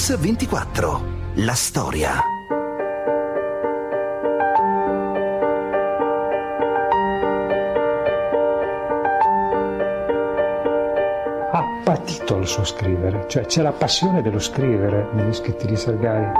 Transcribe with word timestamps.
Mix 0.00 0.16
24. 0.16 1.02
La 1.34 1.52
storia. 1.52 2.22
Ha 11.52 11.64
patito 11.84 12.38
il 12.38 12.46
suo 12.46 12.64
scrivere, 12.64 13.26
cioè 13.28 13.44
c'è 13.44 13.60
la 13.60 13.72
passione 13.72 14.22
dello 14.22 14.38
scrivere 14.38 15.10
negli 15.12 15.34
scritti 15.34 15.66
di 15.66 15.76
Salgari. 15.76 16.32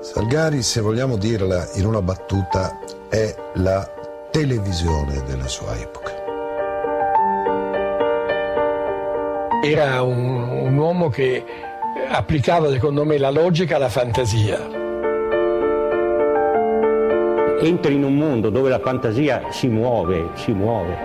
Salgari, 0.00 0.62
se 0.62 0.80
vogliamo 0.80 1.16
dirla 1.16 1.68
in 1.74 1.86
una 1.86 2.02
battuta, 2.02 2.78
è 3.08 3.34
la 3.54 3.84
televisione 4.30 5.24
della 5.24 5.48
sua 5.48 5.76
epoca. 5.76 6.17
Era 9.62 10.02
un, 10.02 10.48
un 10.66 10.76
uomo 10.76 11.08
che 11.08 11.44
applicava, 12.08 12.70
secondo 12.70 13.04
me, 13.04 13.18
la 13.18 13.30
logica 13.30 13.76
alla 13.76 13.88
fantasia. 13.88 14.56
Entri 17.60 17.94
in 17.94 18.04
un 18.04 18.14
mondo 18.14 18.50
dove 18.50 18.68
la 18.68 18.78
fantasia 18.78 19.42
si 19.50 19.66
muove, 19.66 20.28
si 20.34 20.52
muove. 20.52 20.96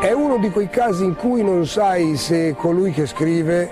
È 0.00 0.10
uno 0.12 0.38
di 0.38 0.50
quei 0.50 0.68
casi 0.68 1.04
in 1.04 1.14
cui 1.14 1.44
non 1.44 1.64
sai 1.66 2.16
se 2.16 2.54
colui 2.56 2.90
che 2.90 3.06
scrive 3.06 3.68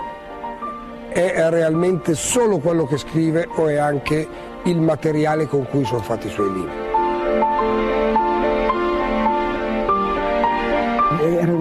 è 1.09 1.49
realmente 1.49 2.15
solo 2.15 2.59
quello 2.59 2.87
che 2.87 2.97
scrive 2.97 3.49
o 3.57 3.67
è 3.67 3.77
anche 3.77 4.29
il 4.65 4.79
materiale 4.79 5.47
con 5.47 5.67
cui 5.67 5.85
sono 5.85 6.03
fatti 6.03 6.29
i 6.29 6.31
suoi 6.31 6.53
libri. 6.53 7.98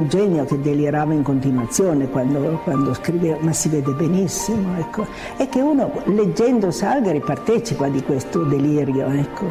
Un 0.08 0.10
genio 0.10 0.46
che 0.46 0.60
delirava 0.62 1.14
in 1.14 1.22
continuazione 1.22 2.10
quando, 2.10 2.62
quando 2.64 2.94
scriveva, 2.94 3.38
ma 3.42 3.52
si 3.52 3.68
vede 3.68 3.92
benissimo. 3.92 4.78
Ecco. 4.78 5.06
E 5.36 5.50
che 5.50 5.60
uno 5.60 5.92
leggendo 6.06 6.72
Salgari 6.72 7.20
partecipa 7.20 7.90
di 7.90 8.02
questo 8.02 8.44
delirio. 8.44 9.08
Ecco. 9.08 9.46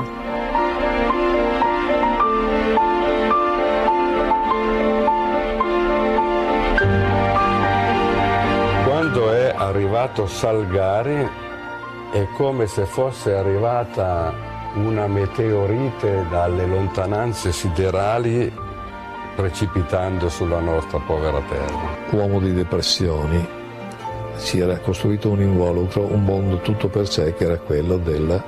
Quando 8.87 9.33
è 9.33 9.55
arrivato 9.55 10.27
Salgari 10.27 11.29
è 12.13 12.27
come 12.35 12.67
se 12.67 12.87
fosse 12.87 13.35
arrivata 13.35 14.33
una 14.75 15.07
meteorite 15.07 16.25
dalle 16.31 16.67
lontananze 16.67 17.53
siderali 17.53 18.65
precipitando 19.37 20.31
sulla 20.31 20.61
nostra 20.61 20.99
povera 20.99 21.41
terra. 21.43 21.95
Uomo 22.11 22.41
di 22.41 22.55
depressioni, 22.55 23.47
si 24.37 24.59
era 24.59 24.79
costruito 24.79 25.31
un 25.31 25.43
involucro, 25.43 26.11
un 26.11 26.25
mondo 26.25 26.61
tutto 26.61 26.89
per 26.89 27.07
sé 27.07 27.35
che 27.35 27.45
era 27.45 27.59
quello 27.59 27.99
della, 27.99 28.43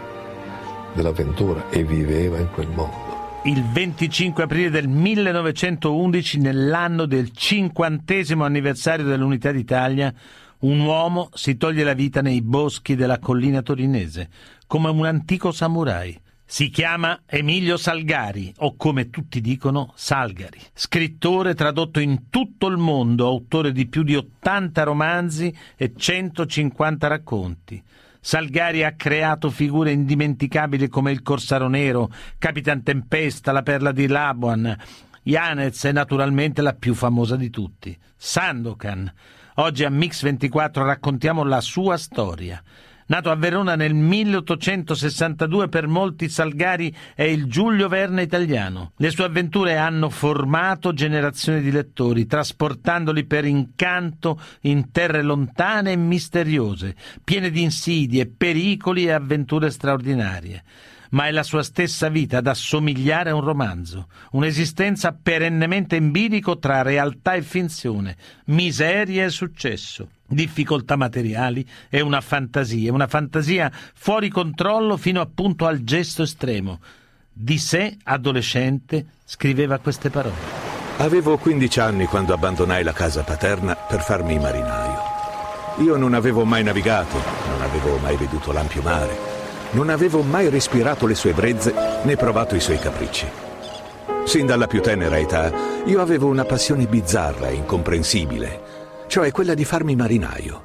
dell'avventura 0.94 1.68
e 1.68 1.84
viveva 1.84 2.38
in 2.38 2.50
quel 2.50 2.68
mondo. 2.68 3.06
Il 3.44 3.62
25 3.62 4.42
aprile 4.42 4.70
del 4.70 4.88
1911, 4.88 6.38
nell'anno 6.40 7.06
del 7.06 7.30
cinquantesimo 7.32 8.44
anniversario 8.44 9.04
dell'Unità 9.04 9.52
d'Italia, 9.52 10.12
un 10.60 10.80
uomo 10.80 11.28
si 11.34 11.56
toglie 11.56 11.84
la 11.84 11.94
vita 11.94 12.20
nei 12.20 12.42
boschi 12.42 12.96
della 12.96 13.18
collina 13.18 13.62
torinese, 13.62 14.28
come 14.66 14.88
un 14.88 15.04
antico 15.04 15.52
samurai. 15.52 16.18
Si 16.50 16.70
chiama 16.70 17.24
Emilio 17.26 17.76
Salgari, 17.76 18.54
o 18.60 18.74
come 18.74 19.10
tutti 19.10 19.42
dicono, 19.42 19.92
Salgari. 19.94 20.58
Scrittore 20.72 21.54
tradotto 21.54 22.00
in 22.00 22.30
tutto 22.30 22.68
il 22.68 22.78
mondo, 22.78 23.26
autore 23.26 23.70
di 23.70 23.86
più 23.86 24.02
di 24.02 24.16
80 24.16 24.82
romanzi 24.82 25.54
e 25.76 25.92
150 25.94 27.06
racconti. 27.06 27.82
Salgari 28.18 28.82
ha 28.82 28.94
creato 28.94 29.50
figure 29.50 29.92
indimenticabili 29.92 30.88
come 30.88 31.12
il 31.12 31.20
Corsaro 31.20 31.68
Nero, 31.68 32.10
Capitan 32.38 32.82
Tempesta, 32.82 33.52
la 33.52 33.62
Perla 33.62 33.92
di 33.92 34.06
Labuan, 34.06 34.74
Yanez 35.24 35.84
e 35.84 35.92
naturalmente 35.92 36.62
la 36.62 36.72
più 36.72 36.94
famosa 36.94 37.36
di 37.36 37.50
tutti, 37.50 37.94
Sandokan. 38.16 39.12
Oggi 39.56 39.84
a 39.84 39.90
Mix 39.90 40.22
24 40.22 40.82
raccontiamo 40.82 41.44
la 41.44 41.60
sua 41.60 41.98
storia. 41.98 42.62
Nato 43.08 43.30
a 43.30 43.36
Verona 43.36 43.74
nel 43.74 43.94
1862, 43.94 45.70
per 45.70 45.86
molti 45.86 46.28
Salgari 46.28 46.94
è 47.14 47.22
il 47.22 47.46
Giulio 47.46 47.88
Verne 47.88 48.20
italiano. 48.20 48.92
Le 48.98 49.10
sue 49.10 49.24
avventure 49.24 49.78
hanno 49.78 50.10
formato 50.10 50.92
generazioni 50.92 51.62
di 51.62 51.70
lettori, 51.70 52.26
trasportandoli 52.26 53.24
per 53.24 53.46
incanto 53.46 54.38
in 54.62 54.90
terre 54.90 55.22
lontane 55.22 55.92
e 55.92 55.96
misteriose, 55.96 56.94
piene 57.24 57.50
di 57.50 57.62
insidie, 57.62 58.26
pericoli 58.26 59.06
e 59.06 59.12
avventure 59.12 59.70
straordinarie 59.70 60.62
ma 61.10 61.26
è 61.26 61.30
la 61.30 61.42
sua 61.42 61.62
stessa 61.62 62.08
vita 62.08 62.38
ad 62.38 62.46
assomigliare 62.46 63.30
a 63.30 63.34
un 63.34 63.40
romanzo, 63.40 64.08
un'esistenza 64.32 65.16
perennemente 65.20 65.96
in 65.96 66.10
bilico 66.10 66.58
tra 66.58 66.82
realtà 66.82 67.34
e 67.34 67.42
finzione, 67.42 68.16
miseria 68.46 69.24
e 69.24 69.30
successo, 69.30 70.08
difficoltà 70.26 70.96
materiali 70.96 71.66
e 71.88 72.00
una 72.00 72.20
fantasia, 72.20 72.92
una 72.92 73.06
fantasia 73.06 73.70
fuori 73.94 74.28
controllo 74.28 74.96
fino 74.96 75.20
appunto 75.20 75.66
al 75.66 75.82
gesto 75.82 76.22
estremo. 76.22 76.80
Di 77.32 77.58
sé, 77.58 77.96
adolescente, 78.02 79.06
scriveva 79.24 79.78
queste 79.78 80.10
parole. 80.10 80.66
Avevo 80.98 81.38
15 81.38 81.80
anni 81.80 82.06
quando 82.06 82.34
abbandonai 82.34 82.82
la 82.82 82.92
casa 82.92 83.22
paterna 83.22 83.76
per 83.76 84.00
farmi 84.00 84.36
marinaio. 84.38 85.16
Io 85.78 85.96
non 85.96 86.14
avevo 86.14 86.44
mai 86.44 86.64
navigato, 86.64 87.16
non 87.46 87.62
avevo 87.62 87.98
mai 87.98 88.16
veduto 88.16 88.50
l'ampio 88.50 88.82
mare 88.82 89.37
non 89.70 89.90
avevo 89.90 90.22
mai 90.22 90.48
respirato 90.48 91.06
le 91.06 91.14
sue 91.14 91.32
brezze 91.32 91.74
né 92.02 92.16
provato 92.16 92.54
i 92.54 92.60
suoi 92.60 92.78
capricci. 92.78 93.26
Sin 94.24 94.46
dalla 94.46 94.66
più 94.66 94.80
tenera 94.80 95.18
età 95.18 95.50
io 95.84 96.00
avevo 96.00 96.26
una 96.26 96.44
passione 96.44 96.86
bizzarra 96.86 97.48
e 97.48 97.54
incomprensibile, 97.54 98.60
cioè 99.06 99.30
quella 99.30 99.54
di 99.54 99.64
farmi 99.64 99.96
marinaio, 99.96 100.62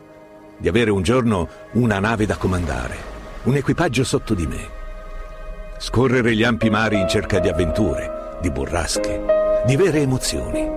di 0.58 0.68
avere 0.68 0.92
un 0.92 1.02
giorno 1.02 1.48
una 1.74 2.00
nave 2.00 2.26
da 2.26 2.36
comandare, 2.36 2.96
un 3.44 3.56
equipaggio 3.56 4.04
sotto 4.04 4.34
di 4.34 4.48
me. 4.48 4.82
Scorrere 5.78 6.36
gli 6.36 6.44
ampi 6.44 6.70
mari 6.70 7.00
in 7.00 7.08
cerca 7.08 7.40
di 7.40 7.50
avventure, 7.50 8.38
di 8.42 8.52
burrasche, 8.52 9.24
di 9.66 9.76
vere 9.76 10.00
emozioni. 10.00 10.70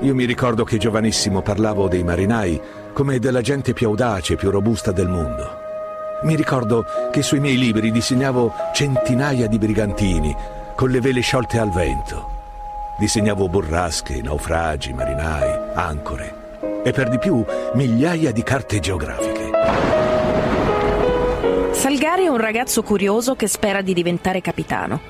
Io 0.00 0.14
mi 0.14 0.24
ricordo 0.24 0.64
che 0.64 0.78
giovanissimo 0.78 1.42
parlavo 1.42 1.88
dei 1.88 2.04
marinai 2.04 2.60
come 2.92 3.18
della 3.18 3.40
gente 3.40 3.72
più 3.72 3.88
audace 3.88 4.34
e 4.34 4.36
più 4.36 4.50
robusta 4.50 4.92
del 4.92 5.08
mondo. 5.08 5.66
Mi 6.22 6.34
ricordo 6.34 6.84
che 7.12 7.22
sui 7.22 7.38
miei 7.38 7.56
libri 7.56 7.92
disegnavo 7.92 8.52
centinaia 8.72 9.46
di 9.46 9.56
brigantini 9.56 10.34
con 10.74 10.90
le 10.90 11.00
vele 11.00 11.20
sciolte 11.20 11.58
al 11.58 11.70
vento. 11.70 12.36
Disegnavo 12.98 13.48
burrasche, 13.48 14.20
naufragi, 14.20 14.92
marinai, 14.92 15.72
ancore 15.74 16.34
e 16.82 16.90
per 16.90 17.08
di 17.08 17.18
più 17.18 17.44
migliaia 17.74 18.32
di 18.32 18.42
carte 18.42 18.80
geografiche. 18.80 19.50
Salgari 21.70 22.24
è 22.24 22.28
un 22.28 22.38
ragazzo 22.38 22.82
curioso 22.82 23.36
che 23.36 23.46
spera 23.46 23.80
di 23.80 23.94
diventare 23.94 24.40
capitano. 24.40 25.00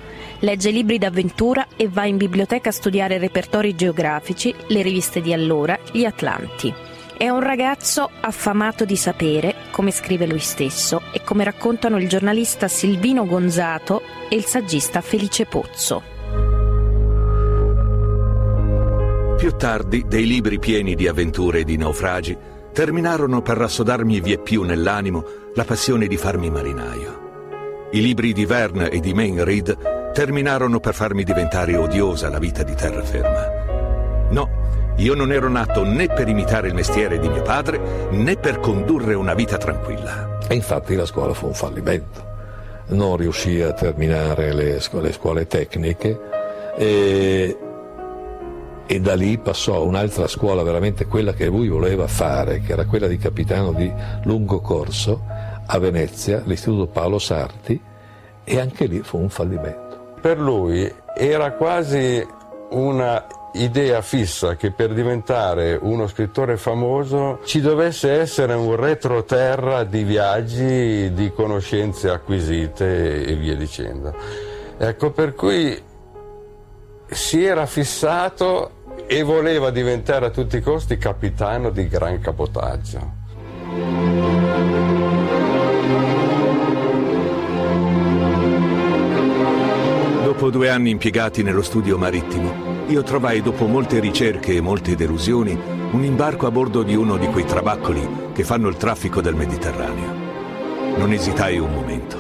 Legge 0.41 0.71
libri 0.71 0.99
d'avventura 0.99 1.69
e 1.75 1.89
va 1.89 2.05
in 2.05 2.19
biblioteca 2.19 2.69
a 2.69 2.73
studiare 2.73 3.17
repertori 3.17 3.75
geografici, 3.75 4.55
le 4.67 4.83
riviste 4.83 5.23
di 5.23 5.33
allora, 5.33 5.79
gli 5.91 6.05
Atlanti. 6.05 6.88
È 7.19 7.29
un 7.29 7.41
ragazzo 7.41 8.11
affamato 8.21 8.85
di 8.85 8.95
sapere, 8.95 9.57
come 9.73 9.91
scrive 9.91 10.25
lui 10.25 10.39
stesso 10.39 11.03
e 11.13 11.21
come 11.25 11.43
raccontano 11.43 11.99
il 11.99 12.09
giornalista 12.09 12.69
Silvino 12.69 13.27
Gonzato 13.27 14.03
e 14.31 14.37
il 14.37 14.45
saggista 14.45 15.01
Felice 15.01 15.45
Pozzo. 15.45 16.01
Più 19.37 19.51
tardi, 19.57 20.05
dei 20.07 20.29
libri 20.29 20.61
pieni 20.61 20.95
di 20.95 21.09
avventure 21.09 21.59
e 21.59 21.65
di 21.65 21.77
naufragi 21.77 22.39
terminarono 22.73 23.43
per 23.43 23.57
rassodarmi 23.57 24.21
vieppiù 24.21 24.63
nell'animo 24.63 25.25
la 25.57 25.65
passione 25.65 26.07
di 26.07 26.17
farmi 26.17 26.51
marinaio. 26.51 27.89
I 27.91 28.01
libri 28.01 28.33
di 28.33 28.47
Verne 28.47 28.91
e 28.91 29.01
di 29.01 29.13
Main 29.13 29.43
Reed 29.43 30.13
terminarono 30.13 30.79
per 30.79 30.95
farmi 30.95 31.25
diventare 31.25 31.77
odiosa 31.77 32.29
la 32.29 32.39
vita 32.39 32.63
di 32.63 32.77
terraferma. 32.77 34.31
No, 34.31 34.58
io 34.99 35.15
non 35.15 35.31
ero 35.31 35.49
nato 35.49 35.85
né 35.85 36.09
per 36.09 36.29
imitare 36.29 36.69
il 36.69 36.75
mestiere 36.75 37.21
di 37.21 37.29
mio 37.29 37.43
padre 37.43 38.09
né 38.11 38.37
per 38.37 38.59
condurre 38.59 39.15
una 39.15 39.35
vita 39.35 39.57
tranquilla. 39.57 40.39
E 40.49 40.55
infatti 40.55 40.97
la 40.97 41.07
scuola 41.07 41.35
fu 41.35 41.47
un 41.47 41.55
fallimento. 41.55 42.27
Non 42.89 43.17
riuscì 43.17 43.61
a 43.63 43.73
terminare 43.73 44.53
le 44.53 44.81
scuole, 44.81 45.09
le 45.09 45.13
scuole 45.13 45.47
tecniche 45.47 46.19
e, 46.77 47.57
e, 48.87 49.01
da 49.01 49.15
lì 49.15 49.39
passò 49.39 49.77
a 49.77 49.81
un'altra 49.81 50.27
scuola, 50.27 50.63
veramente 50.63 51.07
quella 51.07 51.33
che 51.33 51.47
lui 51.47 51.69
voleva 51.69 52.09
fare, 52.09 52.61
che 52.61 52.73
era 52.73 52.87
quella 52.87 53.07
di 53.07 53.19
capitano 53.19 53.73
di 53.73 53.93
lungo 54.25 54.61
corso 54.61 55.23
a 55.65 55.79
Venezia, 55.79 56.43
l'Istituto 56.45 56.87
Paolo 56.87 57.19
Sarti, 57.19 57.81
e 58.43 58.59
anche 58.59 58.87
lì 58.87 59.01
fu 59.01 59.19
un 59.19 59.29
fallimento. 59.29 60.15
Per 60.21 60.41
lui 60.41 60.91
era 61.15 61.53
quasi 61.53 62.27
una 62.71 63.25
idea 63.53 64.03
fissa 64.03 64.57
che 64.57 64.71
per 64.71 64.93
diventare 64.93 65.79
uno 65.81 66.07
scrittore 66.07 66.57
famoso 66.57 67.41
ci 67.45 67.61
dovesse 67.61 68.11
essere 68.11 68.55
un 68.55 68.77
retroterra 68.77 69.85
di 69.85 70.03
viaggi, 70.03 71.13
di 71.13 71.33
conoscenze 71.33 72.11
acquisite 72.11 73.25
e 73.25 73.35
via 73.35 73.57
dicendo. 73.57 74.15
Ecco, 74.77 75.11
per 75.11 75.35
cui 75.35 75.83
si 77.07 77.45
era 77.45 77.67
fissato 77.67 78.73
e 79.07 79.23
voleva 79.23 79.71
diventare 79.71 80.27
a 80.27 80.31
tutti 80.31 80.59
i 80.59 80.61
costi 80.61 80.99
capitano 80.99 81.71
di 81.71 81.89
gran 81.89 82.21
capotaggio. 82.21 83.17
Dopo 90.23 90.51
due 90.51 90.69
anni 90.69 90.91
impiegati 90.91 91.43
nello 91.43 91.63
studio 91.63 91.97
marittimo, 91.97 92.68
io 92.89 93.03
trovai 93.03 93.43
dopo 93.43 93.67
molte 93.67 94.01
ricerche 94.01 94.55
e 94.55 94.63
molte 94.63 94.97
delusioni 94.97 95.59
un 95.91 96.05
imbarco 96.05 96.47
a 96.47 96.51
bordo 96.51 96.83
di 96.83 96.95
uno 96.95 97.19
di 97.19 97.27
quei 97.27 97.45
trabaccoli 97.45 98.31
che 98.33 98.45
fanno 98.45 98.69
il 98.69 98.79
traffico 98.79 99.21
del 99.21 99.35
Mediterraneo. 99.35 100.97
Non 100.97 101.13
esitai 101.13 101.59
un 101.59 101.71
momento. 101.71 102.17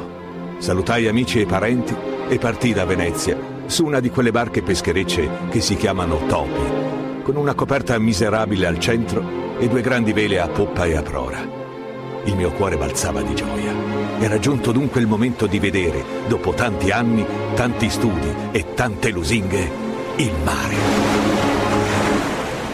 Salutai 0.59 1.09
amici 1.09 1.41
e 1.41 1.47
parenti 1.47 1.95
e 2.29 2.39
partii 2.39 2.75
da 2.75 2.85
Venezia 2.85 3.39
su 3.65 3.87
una 3.87 4.01
di 4.01 4.11
quelle 4.11 4.31
barche 4.31 4.63
pescherecce 4.63 5.29
che 5.49 5.63
si 5.63 5.75
chiamano 5.75 6.27
topi, 6.27 7.23
con 7.23 7.37
una 7.37 7.55
coperta 7.55 7.99
miserabile 7.99 8.67
al 8.67 8.79
centro 8.79 9.57
e 9.59 9.69
due 9.69 9.81
grandi 9.81 10.13
vele 10.13 10.39
a 10.39 10.49
poppa 10.49 10.85
e 10.85 10.97
a 10.97 11.03
prora. 11.03 11.39
Il 12.25 12.37
mio 12.37 12.51
cuore 12.51 12.77
balzava 12.77 13.23
di 13.23 13.35
gioia. 13.35 13.73
Era 14.19 14.39
giunto 14.39 14.73
dunque 14.73 15.01
il 15.01 15.07
momento 15.07 15.47
di 15.47 15.59
vedere, 15.59 16.05
dopo 16.29 16.53
tanti 16.53 16.91
anni, 16.91 17.25
tanti 17.55 17.89
studi 17.89 18.35
e 18.51 18.75
tante 18.75 19.11
lusinghe, 19.11 19.88
il 20.19 20.33
mare. 20.43 20.77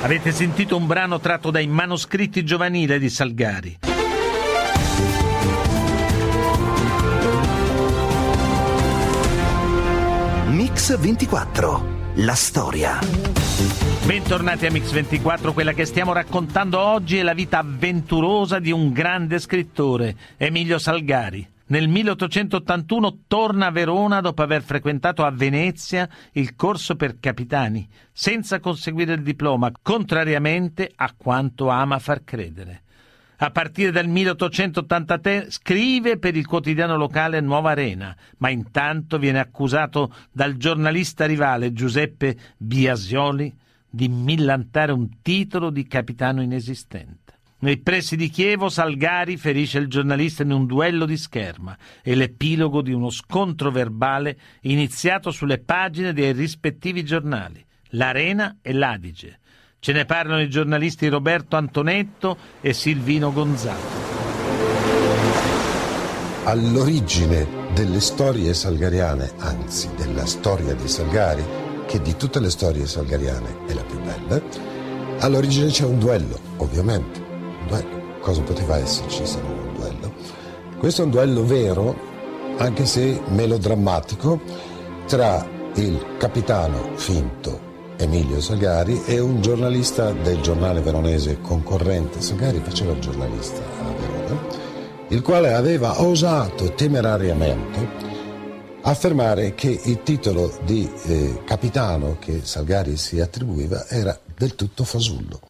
Avete 0.03 0.33
sentito 0.33 0.77
un 0.77 0.87
brano 0.87 1.19
tratto 1.19 1.51
dai 1.51 1.67
manoscritti 1.67 2.45
giovanili 2.45 2.99
di 2.99 3.09
Salgari. 3.09 3.79
Mix 10.49 10.99
24. 10.99 11.93
La 12.19 12.35
storia. 12.35 12.99
Bentornati 14.05 14.67
a 14.67 14.71
Mix 14.71 14.91
24, 14.91 15.53
quella 15.53 15.73
che 15.73 15.85
stiamo 15.85 16.13
raccontando 16.13 16.79
oggi 16.79 17.19
è 17.19 17.23
la 17.23 17.33
vita 17.33 17.59
avventurosa 17.59 18.59
di 18.59 18.71
un 18.71 18.93
grande 18.93 19.39
scrittore, 19.39 20.15
Emilio 20.37 20.79
Salgari. 20.79 21.54
Nel 21.67 21.89
1881 21.89 23.21
torna 23.27 23.67
a 23.67 23.71
Verona 23.71 24.21
dopo 24.21 24.43
aver 24.43 24.63
frequentato 24.63 25.25
a 25.25 25.31
Venezia 25.31 26.07
il 26.33 26.55
corso 26.57 26.95
per 26.95 27.19
capitani, 27.19 27.89
senza 28.13 28.61
conseguire 28.61 29.15
il 29.15 29.23
diploma, 29.23 29.73
contrariamente 29.81 30.93
a 30.95 31.15
quanto 31.17 31.69
ama 31.69 31.99
far 31.99 32.23
credere. 32.23 32.83
A 33.39 33.51
partire 33.51 33.91
dal 33.91 34.07
1883 34.07 35.51
scrive 35.51 36.19
per 36.19 36.37
il 36.37 36.47
quotidiano 36.47 36.97
locale 36.97 37.41
Nuova 37.41 37.71
Arena, 37.71 38.15
ma 38.39 38.51
intanto 38.51 39.19
viene 39.19 39.41
accusato 39.41 40.15
dal 40.31 40.57
giornalista 40.57 41.25
rivale 41.25 41.73
Giuseppe 41.73 42.37
Biasioli 42.59 43.53
di 43.89 44.09
millantare 44.09 44.93
un 44.93 45.21
titolo 45.23 45.71
di 45.71 45.87
capitano 45.87 46.43
inesistente. 46.43 47.24
Nei 47.65 47.79
pressi 47.79 48.17
di 48.17 48.29
Chievo 48.29 48.69
Salgari 48.69 49.39
ferisce 49.39 49.79
il 49.79 49.89
giornalista 49.89 50.43
in 50.43 50.51
un 50.51 50.67
duello 50.67 51.07
di 51.07 51.17
scherma 51.17 51.75
e 52.03 52.15
l'epilogo 52.15 52.83
di 52.83 52.93
uno 52.93 53.09
scontro 53.09 53.71
verbale 53.71 54.37
iniziato 54.65 55.31
sulle 55.31 55.61
pagine 55.61 56.13
dei 56.13 56.33
rispettivi 56.33 57.03
giornali, 57.05 57.65
l'Arena 57.93 58.59
e 58.61 58.75
l'Adige. 58.75 59.39
Ce 59.79 59.93
ne 59.93 60.05
parlano 60.05 60.43
i 60.43 60.51
giornalisti 60.51 61.09
Roberto 61.09 61.57
Antonetto 61.57 62.37
e 62.61 62.75
Silvino 62.75 63.33
Gonzato. 63.33 63.81
All'origine 66.45 67.49
delle 67.73 68.01
storie 68.01 68.53
salgariane, 68.53 69.33
anzi 69.39 69.89
della 69.97 70.27
storia 70.27 70.75
di 70.75 70.87
Salgari, 70.87 71.43
che 71.87 72.03
di 72.03 72.15
tutte 72.15 72.41
le 72.41 72.51
storie 72.51 72.85
salgariane 72.85 73.65
è 73.67 73.73
la 73.73 73.85
più 73.85 73.99
bella, 74.01 74.43
all'origine 75.21 75.69
c'è 75.69 75.87
un 75.87 75.99
duello, 75.99 76.39
ovviamente. 76.59 77.24
Duello. 77.67 78.03
Cosa 78.21 78.41
poteva 78.43 78.79
esserci 78.79 79.27
se 79.27 79.41
non 79.41 79.59
un 79.59 79.75
duello? 79.75 80.13
Questo 80.79 81.03
è 81.03 81.05
un 81.05 81.11
duello 81.11 81.45
vero, 81.45 81.97
anche 82.59 82.87
se 82.87 83.21
melodrammatico, 83.29 84.41
tra 85.07 85.47
il 85.75 86.17
capitano 86.19 86.97
finto 86.97 87.73
Emilio 87.97 88.41
Salgari 88.41 89.03
e 89.05 89.19
un 89.21 89.41
giornalista 89.41 90.13
del 90.13 90.41
giornale 90.41 90.81
veronese 90.81 91.41
concorrente. 91.41 92.21
Salgari 92.21 92.61
faceva 92.63 92.93
il 92.93 93.01
giornalista 93.01 93.61
a 93.61 93.93
Verona, 94.01 94.41
il 95.09 95.23
quale 95.23 95.53
aveva 95.55 96.03
osato 96.03 96.73
temerariamente 96.73 98.13
affermare 98.83 99.55
che 99.55 99.81
il 99.85 100.03
titolo 100.03 100.53
di 100.65 100.91
eh, 101.05 101.43
capitano 101.45 102.17
che 102.19 102.41
Salgari 102.43 102.97
si 102.97 103.21
attribuiva 103.21 103.87
era 103.89 104.19
del 104.37 104.55
tutto 104.55 104.85
fasullo. 104.85 105.41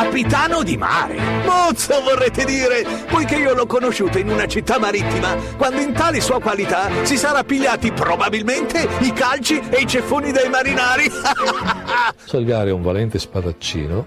Capitano 0.00 0.62
di 0.62 0.76
mare! 0.76 1.18
Mozzo 1.44 2.00
vorrete 2.02 2.44
dire, 2.44 2.86
poiché 3.10 3.34
io 3.34 3.52
l'ho 3.52 3.66
conosciuto 3.66 4.18
in 4.18 4.30
una 4.30 4.46
città 4.46 4.78
marittima, 4.78 5.34
quando 5.56 5.80
in 5.80 5.92
tale 5.92 6.20
sua 6.20 6.40
qualità 6.40 6.88
si 7.02 7.16
sarà 7.16 7.42
pigliati 7.42 7.90
probabilmente 7.90 8.86
i 9.00 9.12
calci 9.12 9.60
e 9.68 9.80
i 9.80 9.86
ceffoni 9.88 10.30
dei 10.30 10.48
marinari. 10.48 11.10
Salgari 12.14 12.70
è 12.70 12.72
un 12.72 12.82
valente 12.82 13.18
spadaccino 13.18 14.06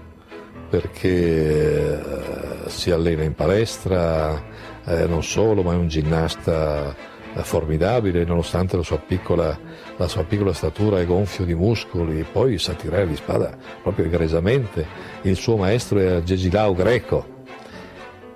perché 0.70 2.00
eh, 2.00 2.70
si 2.70 2.90
allena 2.90 3.24
in 3.24 3.34
palestra, 3.34 4.42
eh, 4.86 5.06
non 5.06 5.22
solo, 5.22 5.62
ma 5.62 5.72
è 5.72 5.76
un 5.76 5.88
ginnasta 5.88 6.96
formidabile 7.40 8.24
nonostante 8.24 8.76
la 8.76 8.82
sua, 8.82 8.98
piccola, 8.98 9.58
la 9.96 10.08
sua 10.08 10.24
piccola 10.24 10.52
statura 10.52 11.00
e 11.00 11.06
gonfio 11.06 11.44
di 11.44 11.54
muscoli, 11.54 12.24
poi 12.30 12.58
sa 12.58 12.74
tirare 12.74 13.06
di 13.06 13.16
spada 13.16 13.56
proprio 13.82 14.04
egresamente. 14.04 14.86
Il 15.22 15.36
suo 15.36 15.56
maestro 15.56 15.98
era 15.98 16.22
Gegilao 16.22 16.74
Greco 16.74 17.26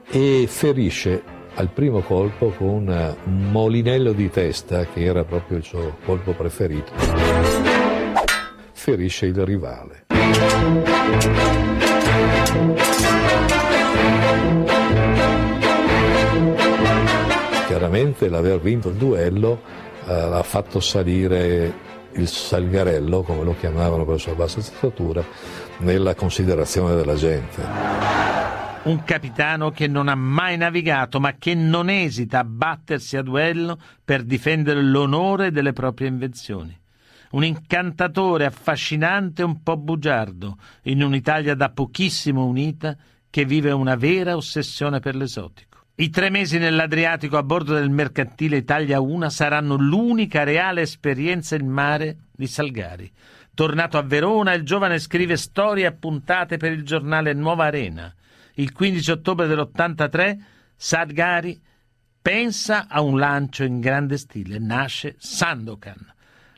e 0.08 0.46
ferisce 0.48 1.22
al 1.54 1.68
primo 1.68 2.00
colpo 2.00 2.50
con 2.50 2.86
un 2.88 3.50
molinello 3.50 4.12
di 4.12 4.30
testa, 4.30 4.86
che 4.86 5.02
era 5.04 5.24
proprio 5.24 5.58
il 5.58 5.64
suo 5.64 5.96
colpo 6.04 6.32
preferito, 6.32 6.92
ferisce 8.72 9.26
il 9.26 9.44
rivale. 9.44 10.04
Chiaramente 17.86 18.28
l'aver 18.28 18.58
vinto 18.58 18.88
il 18.88 18.96
duello 18.96 19.62
eh, 20.08 20.12
ha 20.12 20.42
fatto 20.42 20.80
salire 20.80 21.72
il 22.14 22.26
Salgarello, 22.26 23.22
come 23.22 23.44
lo 23.44 23.54
chiamavano 23.56 24.02
per 24.02 24.14
la 24.14 24.18
sua 24.18 24.34
bassa 24.34 24.60
statura, 24.60 25.24
nella 25.78 26.16
considerazione 26.16 26.96
della 26.96 27.14
gente. 27.14 27.62
Un 28.82 29.04
capitano 29.04 29.70
che 29.70 29.86
non 29.86 30.08
ha 30.08 30.16
mai 30.16 30.56
navigato, 30.56 31.20
ma 31.20 31.34
che 31.38 31.54
non 31.54 31.88
esita 31.88 32.40
a 32.40 32.44
battersi 32.44 33.16
a 33.16 33.22
duello 33.22 33.78
per 34.04 34.24
difendere 34.24 34.82
l'onore 34.82 35.52
delle 35.52 35.72
proprie 35.72 36.08
invenzioni. 36.08 36.76
Un 37.30 37.44
incantatore 37.44 38.46
affascinante 38.46 39.42
e 39.42 39.44
un 39.44 39.62
po' 39.62 39.76
bugiardo, 39.76 40.56
in 40.82 41.04
un'Italia 41.04 41.54
da 41.54 41.70
pochissimo 41.70 42.46
unita, 42.46 42.96
che 43.30 43.44
vive 43.44 43.70
una 43.70 43.94
vera 43.94 44.34
ossessione 44.34 44.98
per 44.98 45.14
l'esotico. 45.14 45.75
I 45.98 46.10
tre 46.10 46.28
mesi 46.28 46.58
nell'Adriatico 46.58 47.38
a 47.38 47.42
bordo 47.42 47.72
del 47.72 47.88
mercantile 47.88 48.58
Italia 48.58 49.00
1 49.00 49.30
saranno 49.30 49.76
l'unica 49.76 50.44
reale 50.44 50.82
esperienza 50.82 51.56
in 51.56 51.68
mare 51.68 52.18
di 52.32 52.46
Salgari. 52.46 53.10
Tornato 53.54 53.96
a 53.96 54.02
Verona, 54.02 54.52
il 54.52 54.62
giovane 54.62 54.98
scrive 54.98 55.38
storie 55.38 55.86
appuntate 55.86 56.58
per 56.58 56.72
il 56.72 56.84
giornale 56.84 57.32
Nuova 57.32 57.64
Arena. 57.64 58.14
Il 58.56 58.72
15 58.72 59.10
ottobre 59.10 59.46
dell'83 59.46 60.38
Salgari 60.76 61.58
pensa 62.20 62.88
a 62.90 63.00
un 63.00 63.18
lancio 63.18 63.64
in 63.64 63.80
grande 63.80 64.18
stile. 64.18 64.58
Nasce 64.58 65.14
Sandokan. 65.16 66.12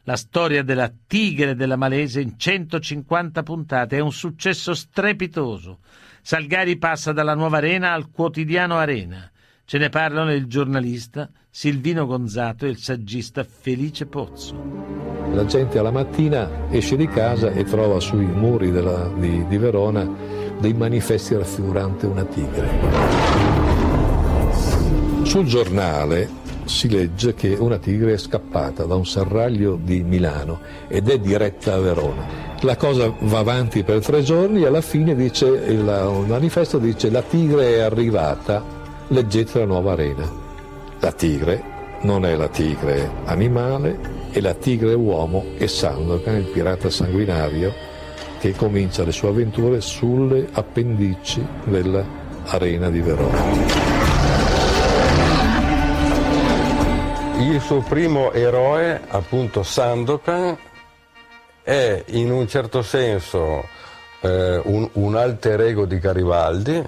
La 0.08 0.16
storia 0.16 0.62
della 0.62 0.90
tigre 1.06 1.54
della 1.54 1.76
Malesia 1.76 2.22
in 2.22 2.38
150 2.38 3.42
puntate 3.42 3.98
è 3.98 4.00
un 4.00 4.10
successo 4.10 4.72
strepitoso. 4.72 5.80
Salgari 6.22 6.78
passa 6.78 7.12
dalla 7.12 7.34
nuova 7.34 7.58
Arena 7.58 7.92
al 7.92 8.10
quotidiano 8.10 8.78
Arena. 8.78 9.30
Ce 9.66 9.76
ne 9.76 9.90
parlano 9.90 10.32
il 10.32 10.46
giornalista 10.46 11.28
Silvino 11.50 12.06
Gonzato 12.06 12.64
e 12.64 12.70
il 12.70 12.78
saggista 12.78 13.44
Felice 13.44 14.06
Pozzo. 14.06 14.54
La 15.30 15.44
gente 15.44 15.78
alla 15.78 15.90
mattina 15.90 16.70
esce 16.70 16.96
di 16.96 17.06
casa 17.06 17.50
e 17.50 17.64
trova 17.64 18.00
sui 18.00 18.24
muri 18.24 18.70
della, 18.70 19.12
di, 19.14 19.46
di 19.46 19.58
Verona 19.58 20.10
dei 20.58 20.72
manifesti 20.72 21.34
raffiguranti 21.34 22.06
una 22.06 22.24
tigre. 22.24 22.66
Sul 25.24 25.44
giornale 25.44 26.47
si 26.68 26.88
legge 26.88 27.34
che 27.34 27.56
una 27.58 27.78
tigre 27.78 28.12
è 28.12 28.18
scappata 28.18 28.84
da 28.84 28.94
un 28.94 29.06
serraglio 29.06 29.78
di 29.80 30.02
Milano 30.02 30.60
ed 30.86 31.08
è 31.08 31.18
diretta 31.18 31.74
a 31.74 31.78
Verona. 31.80 32.26
La 32.60 32.76
cosa 32.76 33.12
va 33.20 33.38
avanti 33.38 33.82
per 33.82 34.04
tre 34.04 34.22
giorni 34.22 34.62
e 34.62 34.66
alla 34.66 34.80
fine 34.80 35.14
dice, 35.14 35.46
il, 35.46 36.24
manifesto 36.26 36.78
dice 36.78 37.10
la 37.10 37.22
tigre 37.22 37.76
è 37.76 37.78
arrivata, 37.80 38.62
leggete 39.08 39.60
la 39.60 39.64
nuova 39.64 39.92
arena. 39.92 40.30
La 41.00 41.12
tigre 41.12 41.62
non 42.02 42.24
è 42.24 42.36
la 42.36 42.48
tigre 42.48 43.10
animale, 43.24 43.98
è 44.30 44.40
la 44.40 44.54
tigre 44.54 44.94
uomo 44.94 45.44
e 45.56 45.66
Sandokan, 45.66 46.36
il 46.36 46.44
pirata 46.44 46.90
sanguinario 46.90 47.72
che 48.38 48.52
comincia 48.52 49.04
le 49.04 49.12
sue 49.12 49.28
avventure 49.28 49.80
sulle 49.80 50.48
appendici 50.52 51.44
dell'arena 51.64 52.90
di 52.90 53.00
Verona. 53.00 53.97
Il 57.38 57.60
suo 57.60 57.82
primo 57.82 58.32
eroe, 58.32 59.00
appunto 59.08 59.62
Sandokan, 59.62 60.58
è 61.62 62.02
in 62.08 62.32
un 62.32 62.48
certo 62.48 62.82
senso 62.82 63.64
eh, 64.20 64.60
un, 64.64 64.88
un 64.94 65.14
alter 65.14 65.60
ego 65.60 65.86
di 65.86 65.98
Garibaldi, 66.00 66.84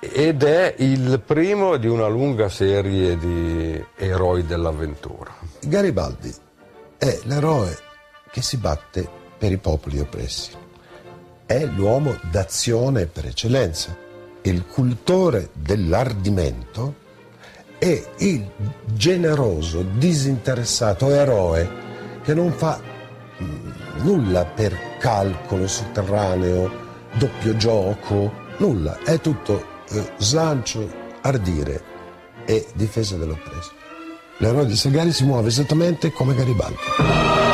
ed 0.00 0.42
è 0.42 0.74
il 0.78 1.20
primo 1.24 1.76
di 1.76 1.88
una 1.88 2.06
lunga 2.06 2.48
serie 2.48 3.16
di 3.18 3.84
eroi 3.96 4.46
dell'avventura. 4.46 5.34
Garibaldi 5.60 6.32
è 6.96 7.18
l'eroe 7.24 7.76
che 8.30 8.42
si 8.42 8.58
batte 8.58 9.08
per 9.36 9.50
i 9.50 9.58
popoli 9.58 9.98
oppressi. 9.98 10.52
È 11.44 11.64
l'uomo 11.64 12.16
d'azione 12.30 13.06
per 13.06 13.26
eccellenza, 13.26 13.96
il 14.42 14.66
cultore 14.66 15.50
dell'ardimento 15.52 17.06
e 17.78 18.06
il 18.18 18.50
generoso, 18.84 19.84
disinteressato 19.96 21.10
eroe 21.10 21.86
che 22.22 22.34
non 22.34 22.52
fa 22.52 22.80
mm, 23.42 23.70
nulla 24.02 24.44
per 24.44 24.76
calcolo 24.98 25.66
sotterraneo, 25.66 26.70
doppio 27.14 27.56
gioco, 27.56 28.46
Nulla, 28.58 28.98
è 29.04 29.20
tutto 29.20 29.64
eh, 29.90 30.12
slancio, 30.16 30.90
ardire 31.20 31.80
e 32.44 32.66
difesa 32.74 33.16
dell'oppresso. 33.16 33.70
L'eroe 34.38 34.66
di 34.66 34.76
Sagari 34.76 35.12
si 35.12 35.24
muove 35.24 35.48
esattamente 35.48 36.10
come 36.10 36.34
Garibaldi. 36.34 37.47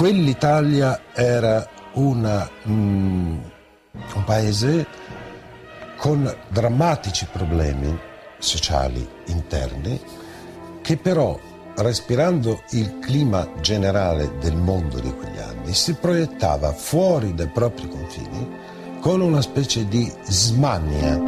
Quell'Italia 0.00 0.98
era 1.12 1.68
una, 1.92 2.48
mm, 2.66 3.38
un 4.14 4.24
paese 4.24 4.86
con 5.98 6.34
drammatici 6.48 7.26
problemi 7.30 7.94
sociali 8.38 9.06
interni 9.26 10.00
che 10.80 10.96
però 10.96 11.38
respirando 11.76 12.62
il 12.70 12.98
clima 12.98 13.46
generale 13.60 14.38
del 14.38 14.56
mondo 14.56 15.00
di 15.00 15.12
quegli 15.12 15.36
anni, 15.36 15.74
si 15.74 15.92
proiettava 15.92 16.72
fuori 16.72 17.34
dai 17.34 17.48
propri 17.48 17.86
confini 17.86 18.48
con 19.00 19.20
una 19.20 19.42
specie 19.42 19.86
di 19.86 20.10
smania. 20.22 21.18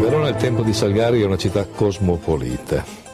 Verona 0.00 0.28
al 0.28 0.36
tempo 0.36 0.62
di 0.62 0.72
Salgari 0.72 1.22
è 1.22 1.24
una 1.24 1.36
città 1.36 1.66
cosmopolita. 1.66 3.05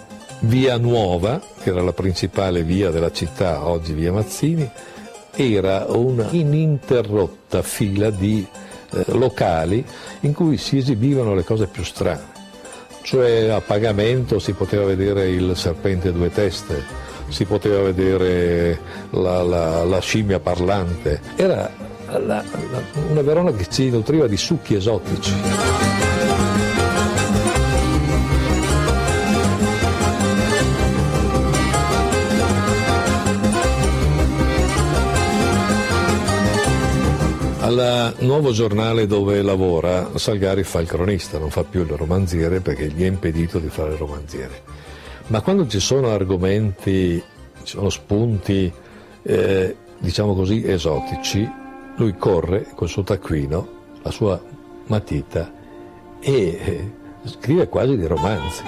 Via 0.44 0.76
Nuova, 0.76 1.40
che 1.62 1.70
era 1.70 1.82
la 1.82 1.92
principale 1.92 2.62
via 2.62 2.90
della 2.90 3.12
città, 3.12 3.66
oggi 3.66 3.92
via 3.92 4.12
Mazzini, 4.12 4.68
era 5.34 5.86
una 5.88 6.28
ininterrotta 6.30 7.62
fila 7.62 8.10
di 8.10 8.46
eh, 8.90 9.04
locali 9.12 9.84
in 10.20 10.32
cui 10.34 10.56
si 10.58 10.78
esibivano 10.78 11.34
le 11.34 11.44
cose 11.44 11.66
più 11.66 11.82
strane 11.82 12.32
cioè 13.02 13.48
a 13.48 13.60
pagamento 13.60 14.38
si 14.38 14.52
poteva 14.52 14.84
vedere 14.84 15.28
il 15.28 15.56
serpente 15.56 16.08
a 16.08 16.12
due 16.12 16.30
teste, 16.30 16.82
si 17.28 17.44
poteva 17.44 17.82
vedere 17.82 18.78
la, 19.10 19.42
la, 19.42 19.84
la 19.84 20.00
scimmia 20.00 20.40
parlante, 20.40 21.20
era 21.36 21.70
la, 22.18 22.44
una 23.10 23.22
Verona 23.22 23.52
che 23.52 23.66
si 23.68 23.90
nutriva 23.90 24.26
di 24.26 24.36
succhi 24.36 24.74
esotici. 24.74 25.71
Al 37.72 38.16
nuovo 38.18 38.52
giornale 38.52 39.06
dove 39.06 39.40
lavora 39.40 40.18
Salgari 40.18 40.62
fa 40.62 40.80
il 40.80 40.86
cronista, 40.86 41.38
non 41.38 41.48
fa 41.48 41.64
più 41.64 41.80
il 41.80 41.88
romanziere 41.88 42.60
perché 42.60 42.88
gli 42.88 43.02
è 43.02 43.06
impedito 43.06 43.58
di 43.58 43.68
fare 43.68 43.92
il 43.92 43.96
romanziere. 43.96 44.62
Ma 45.28 45.40
quando 45.40 45.66
ci 45.66 45.80
sono 45.80 46.08
argomenti, 46.08 47.22
ci 47.62 47.74
sono 47.74 47.88
spunti, 47.88 48.70
eh, 49.22 49.76
diciamo 49.98 50.34
così, 50.34 50.62
esotici, 50.66 51.50
lui 51.96 52.14
corre 52.18 52.66
col 52.74 52.90
suo 52.90 53.04
taccuino, 53.04 53.68
la 54.02 54.10
sua 54.10 54.38
matita 54.88 55.50
e 56.20 56.32
eh, 56.32 56.92
scrive 57.24 57.68
quasi 57.68 57.96
dei 57.96 58.06
romanzi. 58.06 58.64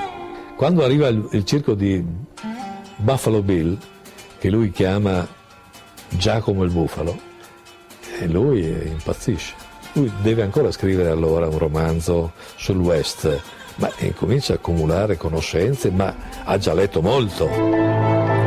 Quando 0.56 0.82
arriva 0.82 1.08
il, 1.08 1.28
il 1.32 1.44
circo 1.44 1.74
di 1.74 2.02
Buffalo 2.96 3.42
Bill, 3.42 3.76
che 4.38 4.48
lui 4.48 4.70
chiama 4.70 5.28
Giacomo 6.08 6.64
il 6.64 6.70
Bufalo, 6.70 7.32
e 8.18 8.26
lui 8.26 8.64
impazzisce. 8.64 9.54
Lui 9.92 10.10
deve 10.22 10.42
ancora 10.42 10.72
scrivere 10.72 11.10
allora 11.10 11.48
un 11.48 11.58
romanzo 11.58 12.32
sul 12.56 12.78
West, 12.78 13.40
ma 13.76 13.90
incomincia 13.98 14.52
a 14.52 14.56
accumulare 14.56 15.16
conoscenze, 15.16 15.90
ma 15.90 16.14
ha 16.44 16.58
già 16.58 16.74
letto 16.74 17.00
molto. 17.00 17.48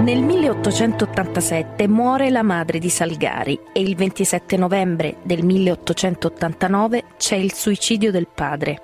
Nel 0.07 0.21
1887 0.21 1.87
muore 1.87 2.29
la 2.29 2.43
madre 2.43 2.79
di 2.79 2.89
Salgari 2.89 3.59
e 3.73 3.81
il 3.81 3.95
27 3.95 4.55
novembre 4.55 5.17
del 5.23 5.43
1889 5.43 7.03
c'è 7.17 7.35
il 7.35 7.53
suicidio 7.53 8.11
del 8.11 8.27
padre. 8.33 8.81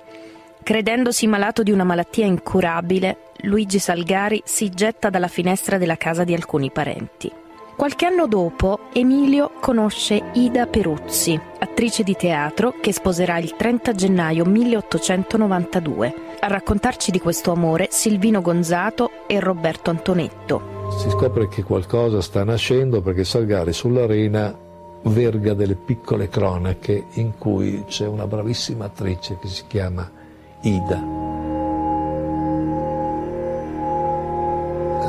Credendosi 0.62 1.26
malato 1.26 1.62
di 1.62 1.70
una 1.70 1.84
malattia 1.84 2.24
incurabile, 2.24 3.32
Luigi 3.42 3.78
Salgari 3.78 4.42
si 4.44 4.70
getta 4.70 5.10
dalla 5.10 5.28
finestra 5.28 5.78
della 5.78 5.96
casa 5.96 6.24
di 6.24 6.34
alcuni 6.34 6.70
parenti. 6.70 7.30
Qualche 7.76 8.06
anno 8.06 8.28
dopo 8.28 8.78
Emilio 8.92 9.50
conosce 9.60 10.30
Ida 10.34 10.66
Peruzzi, 10.66 11.38
attrice 11.58 12.04
di 12.04 12.14
teatro 12.14 12.74
che 12.80 12.92
sposerà 12.92 13.38
il 13.38 13.56
30 13.56 13.94
gennaio 13.94 14.44
1892. 14.44 16.14
A 16.38 16.46
raccontarci 16.46 17.10
di 17.10 17.18
questo 17.18 17.50
amore 17.50 17.88
Silvino 17.90 18.40
Gonzato 18.40 19.10
e 19.26 19.40
Roberto 19.40 19.90
Antonetto. 19.90 20.88
Si 20.98 21.10
scopre 21.10 21.48
che 21.48 21.64
qualcosa 21.64 22.20
sta 22.20 22.44
nascendo 22.44 23.02
perché 23.02 23.24
Salgari 23.24 23.72
sull'arena 23.72 24.56
verga 25.02 25.52
delle 25.52 25.74
piccole 25.74 26.28
cronache 26.28 27.06
in 27.14 27.36
cui 27.36 27.84
c'è 27.88 28.06
una 28.06 28.26
bravissima 28.26 28.84
attrice 28.84 29.36
che 29.40 29.48
si 29.48 29.64
chiama 29.66 30.08
Ida 30.60 31.43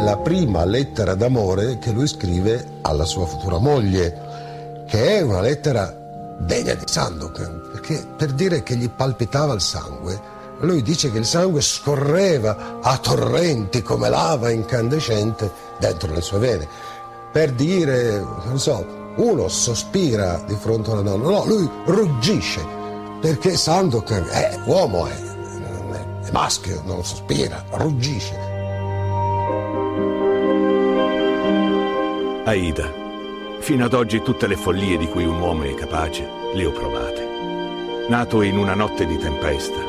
la 0.06 0.18
prima 0.18 0.64
lettera 0.66 1.16
d'amore 1.16 1.80
che 1.80 1.90
lui 1.90 2.06
scrive 2.06 2.78
alla 2.82 3.06
sua 3.06 3.26
futura 3.26 3.58
moglie, 3.58 4.86
che 4.88 5.18
è 5.18 5.22
una 5.22 5.42
lettera 5.42 5.92
degna 6.38 6.76
di 6.76 6.84
Sandokan, 6.86 7.70
perché 7.72 8.06
per 8.16 8.32
dire 8.34 8.62
che 8.62 8.76
gli 8.76 8.88
palpitava 8.88 9.56
il 9.56 9.62
sangue, 9.62 10.22
lui 10.60 10.84
dice 10.84 11.12
che 11.12 11.18
il 11.18 11.26
sangue 11.26 11.60
scorreva 11.62 12.78
a 12.84 12.98
torrenti 13.00 13.82
come 13.82 14.08
lava 14.08 14.52
incandescente 14.52 15.52
dentro 15.80 16.14
le 16.14 16.22
sue 16.22 16.38
vene. 16.38 16.68
Per 17.32 17.52
dire, 17.54 18.20
non 18.20 18.60
so, 18.60 18.86
uno 19.16 19.48
sospira 19.48 20.40
di 20.46 20.54
fronte 20.54 20.92
a 20.92 20.94
una 20.94 21.02
donna, 21.02 21.30
no, 21.30 21.46
lui 21.46 21.68
ruggisce, 21.86 22.64
perché 23.20 23.58
Sandokan 23.58 24.28
è 24.30 24.60
uomo, 24.66 25.08
è, 25.08 25.16
è 25.16 26.32
maschio, 26.32 26.84
non 26.86 27.04
sospira, 27.04 27.64
ruggisce. 27.72 28.45
Aida, 32.48 32.94
fino 33.58 33.86
ad 33.86 33.94
oggi 33.94 34.22
tutte 34.22 34.46
le 34.46 34.56
follie 34.56 34.98
di 34.98 35.08
cui 35.08 35.26
un 35.26 35.40
uomo 35.40 35.64
è 35.64 35.74
capace 35.74 36.30
le 36.54 36.66
ho 36.68 36.72
provate. 36.72 37.28
Nato 38.08 38.44
in 38.44 38.60
una 38.60 38.76
notte 38.76 39.08
di 39.08 39.18
tempesta, 39.18 39.80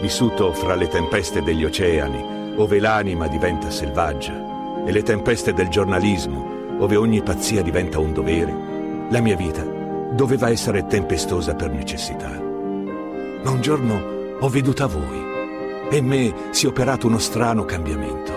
vissuto 0.00 0.52
fra 0.52 0.76
le 0.76 0.86
tempeste 0.86 1.42
degli 1.42 1.64
oceani, 1.64 2.54
ove 2.54 2.78
l'anima 2.78 3.26
diventa 3.26 3.68
selvaggia, 3.68 4.84
e 4.86 4.92
le 4.92 5.02
tempeste 5.02 5.52
del 5.52 5.66
giornalismo, 5.66 6.76
ove 6.78 6.94
ogni 6.94 7.20
pazzia 7.20 7.62
diventa 7.62 7.98
un 7.98 8.12
dovere, 8.12 9.08
la 9.10 9.18
mia 9.18 9.34
vita 9.34 9.64
doveva 10.12 10.48
essere 10.50 10.86
tempestosa 10.86 11.56
per 11.56 11.70
necessità. 11.70 12.30
Ma 12.30 13.50
un 13.50 13.60
giorno 13.60 14.36
ho 14.38 14.48
veduto 14.48 14.84
a 14.84 14.86
voi 14.86 15.88
e 15.90 15.96
in 15.96 16.06
me 16.06 16.32
si 16.50 16.66
è 16.66 16.68
operato 16.68 17.08
uno 17.08 17.18
strano 17.18 17.64
cambiamento. 17.64 18.32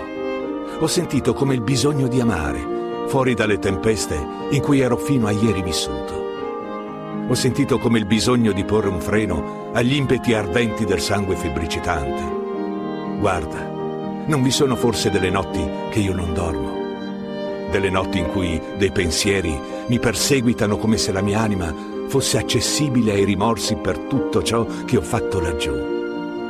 Ho 0.80 0.86
sentito 0.88 1.32
come 1.32 1.54
il 1.54 1.60
bisogno 1.60 2.08
di 2.08 2.18
amare 2.18 2.77
fuori 3.08 3.34
dalle 3.34 3.58
tempeste 3.58 4.14
in 4.50 4.60
cui 4.60 4.80
ero 4.80 4.96
fino 4.96 5.26
a 5.26 5.32
ieri 5.32 5.62
vissuto. 5.62 6.26
Ho 7.28 7.34
sentito 7.34 7.78
come 7.78 7.98
il 7.98 8.06
bisogno 8.06 8.52
di 8.52 8.64
porre 8.64 8.88
un 8.88 9.00
freno 9.00 9.70
agli 9.72 9.94
impeti 9.94 10.32
ardenti 10.34 10.84
del 10.84 11.00
sangue 11.00 11.34
febbricitante. 11.36 12.22
Guarda, 13.18 13.66
non 14.26 14.42
vi 14.42 14.50
sono 14.50 14.76
forse 14.76 15.10
delle 15.10 15.30
notti 15.30 15.60
che 15.90 15.98
io 16.00 16.14
non 16.14 16.32
dormo? 16.32 16.76
Delle 17.70 17.90
notti 17.90 18.18
in 18.18 18.28
cui 18.28 18.60
dei 18.76 18.90
pensieri 18.90 19.58
mi 19.86 19.98
perseguitano 19.98 20.78
come 20.78 20.96
se 20.96 21.12
la 21.12 21.20
mia 21.20 21.40
anima 21.40 21.74
fosse 22.08 22.38
accessibile 22.38 23.12
ai 23.12 23.24
rimorsi 23.24 23.76
per 23.76 23.98
tutto 23.98 24.42
ciò 24.42 24.66
che 24.86 24.96
ho 24.96 25.02
fatto 25.02 25.40
laggiù, 25.40 25.72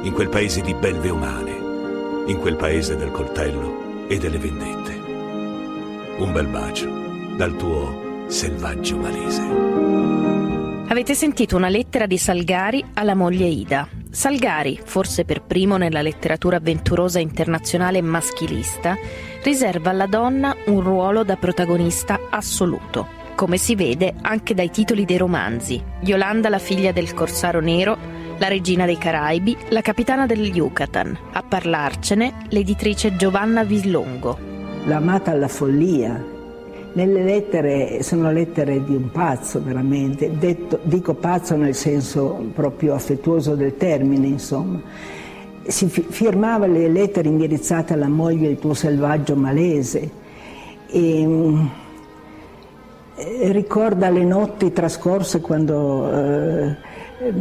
in 0.02 0.12
quel 0.12 0.28
paese 0.28 0.60
di 0.60 0.74
belve 0.74 1.08
umane, 1.08 2.24
in 2.26 2.38
quel 2.38 2.56
paese 2.56 2.96
del 2.96 3.10
coltello 3.10 4.06
e 4.06 4.18
delle 4.18 4.38
vendette. 4.38 4.97
Un 6.18 6.32
bel 6.32 6.48
bacio 6.48 6.90
dal 7.36 7.54
tuo 7.54 8.26
selvaggio 8.26 8.96
malese. 8.96 9.40
Avete 10.88 11.14
sentito 11.14 11.54
una 11.54 11.68
lettera 11.68 12.06
di 12.06 12.18
Salgari 12.18 12.84
alla 12.94 13.14
moglie 13.14 13.46
Ida. 13.46 13.86
Salgari, 14.10 14.80
forse 14.82 15.24
per 15.24 15.42
primo 15.42 15.76
nella 15.76 16.02
letteratura 16.02 16.56
avventurosa 16.56 17.20
internazionale 17.20 18.02
maschilista, 18.02 18.96
riserva 19.44 19.90
alla 19.90 20.06
donna 20.06 20.56
un 20.66 20.80
ruolo 20.80 21.22
da 21.22 21.36
protagonista 21.36 22.18
assoluto, 22.30 23.06
come 23.36 23.56
si 23.56 23.76
vede 23.76 24.14
anche 24.20 24.54
dai 24.54 24.72
titoli 24.72 25.04
dei 25.04 25.18
romanzi. 25.18 25.80
Yolanda 26.00 26.48
la 26.48 26.58
figlia 26.58 26.90
del 26.90 27.14
corsaro 27.14 27.60
nero, 27.60 27.96
la 28.38 28.48
regina 28.48 28.86
dei 28.86 28.98
Caraibi, 28.98 29.56
la 29.68 29.82
capitana 29.82 30.26
del 30.26 30.44
Yucatan. 30.52 31.16
A 31.34 31.44
parlarcene 31.44 32.46
l'editrice 32.48 33.14
Giovanna 33.14 33.62
Villongo 33.62 34.56
l'amata 34.88 35.30
alla 35.30 35.48
follia. 35.48 36.36
Nelle 36.94 37.22
lettere 37.22 38.02
sono 38.02 38.32
lettere 38.32 38.82
di 38.82 38.94
un 38.94 39.10
pazzo 39.12 39.62
veramente, 39.62 40.36
Detto, 40.36 40.80
dico 40.82 41.14
pazzo 41.14 41.54
nel 41.54 41.74
senso 41.74 42.50
proprio 42.54 42.94
affettuoso 42.94 43.54
del 43.54 43.76
termine, 43.76 44.26
insomma. 44.26 44.80
Si 45.62 45.86
firmava 45.88 46.66
le 46.66 46.88
lettere 46.88 47.28
indirizzate 47.28 47.92
alla 47.92 48.08
moglie 48.08 48.48
il 48.48 48.58
tuo 48.58 48.72
selvaggio 48.72 49.36
malese 49.36 50.10
e, 50.86 51.22
e 53.14 53.52
ricorda 53.52 54.08
le 54.08 54.24
notti 54.24 54.72
trascorse 54.72 55.42
quando 55.42 56.10
eh, 56.10 56.76
eh, 57.18 57.32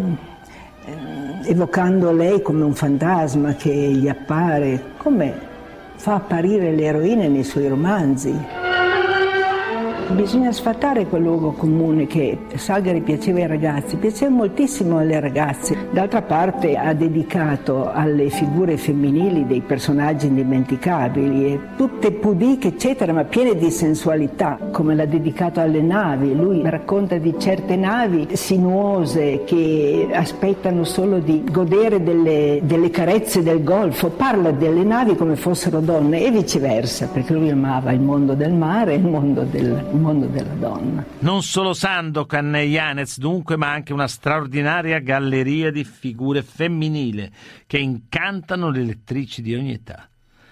evocando 1.46 2.12
lei 2.12 2.42
come 2.42 2.66
un 2.66 2.76
fantasma 2.76 3.56
che 3.56 3.72
gli 3.72 4.10
appare, 4.10 4.96
come 4.98 5.56
fa 5.98 6.16
apparire 6.16 6.72
le 6.72 6.84
eroine 6.84 7.28
nei 7.28 7.44
suoi 7.44 7.68
romanzi. 7.68 8.67
Bisogna 10.10 10.54
sfatare 10.54 11.06
quel 11.06 11.22
luogo 11.22 11.52
comune 11.52 12.08
che 12.08 12.38
Salgari 12.56 13.02
piaceva 13.02 13.40
ai 13.40 13.48
ragazzi, 13.48 13.98
piaceva 13.98 14.34
moltissimo 14.34 15.00
alle 15.00 15.20
ragazze. 15.20 15.76
D'altra 15.92 16.22
parte 16.22 16.78
ha 16.78 16.94
dedicato 16.94 17.92
alle 17.92 18.30
figure 18.30 18.78
femminili 18.78 19.46
dei 19.46 19.60
personaggi 19.60 20.28
indimenticabili, 20.28 21.60
tutte 21.76 22.12
pudiche 22.14 22.70
eccetera, 22.70 23.12
ma 23.12 23.26
piene 23.26 23.58
di 23.58 23.70
sensualità, 23.70 24.58
come 24.72 24.96
l'ha 24.96 25.06
dedicato 25.06 25.60
alle 25.60 25.82
navi. 25.82 26.34
Lui 26.34 26.62
racconta 26.64 27.18
di 27.18 27.36
certe 27.38 27.76
navi 27.76 28.30
sinuose 28.32 29.44
che 29.46 30.08
aspettano 30.14 30.86
solo 30.86 31.20
di 31.20 31.44
godere 31.52 32.02
delle, 32.02 32.62
delle 32.64 32.90
carezze 32.92 33.44
del 33.44 33.62
golfo, 33.62 34.08
parla 34.10 34.52
delle 34.52 34.84
navi 34.84 35.16
come 35.16 35.36
fossero 35.36 35.82
donne 35.82 36.26
e 36.26 36.32
viceversa, 36.32 37.10
perché 37.12 37.34
lui 37.34 37.50
amava 37.50 37.92
il 37.92 38.00
mondo 38.00 38.36
del 38.36 38.54
mare 38.54 38.94
e 38.94 38.96
il 38.96 39.06
mondo 39.06 39.42
del 39.44 39.96
mondo 39.98 40.28
della 40.28 40.54
donna. 40.54 41.06
Non 41.20 41.44
solo 41.44 41.74
Sandokan 41.74 42.56
e 42.56 42.66
Janez 42.66 43.18
dunque, 43.20 43.58
ma 43.58 43.72
anche 43.72 43.94
una 43.94 44.08
straordinaria 44.08 45.00
galleria 45.00 45.72
di 45.72 45.84
figure 45.84 46.44
femminili 46.44 47.30
che 47.66 47.78
incantano 47.78 48.70
le 48.70 48.84
lettrici 48.84 49.42
di 49.42 49.56
ogni 49.56 49.74
età. 49.74 50.10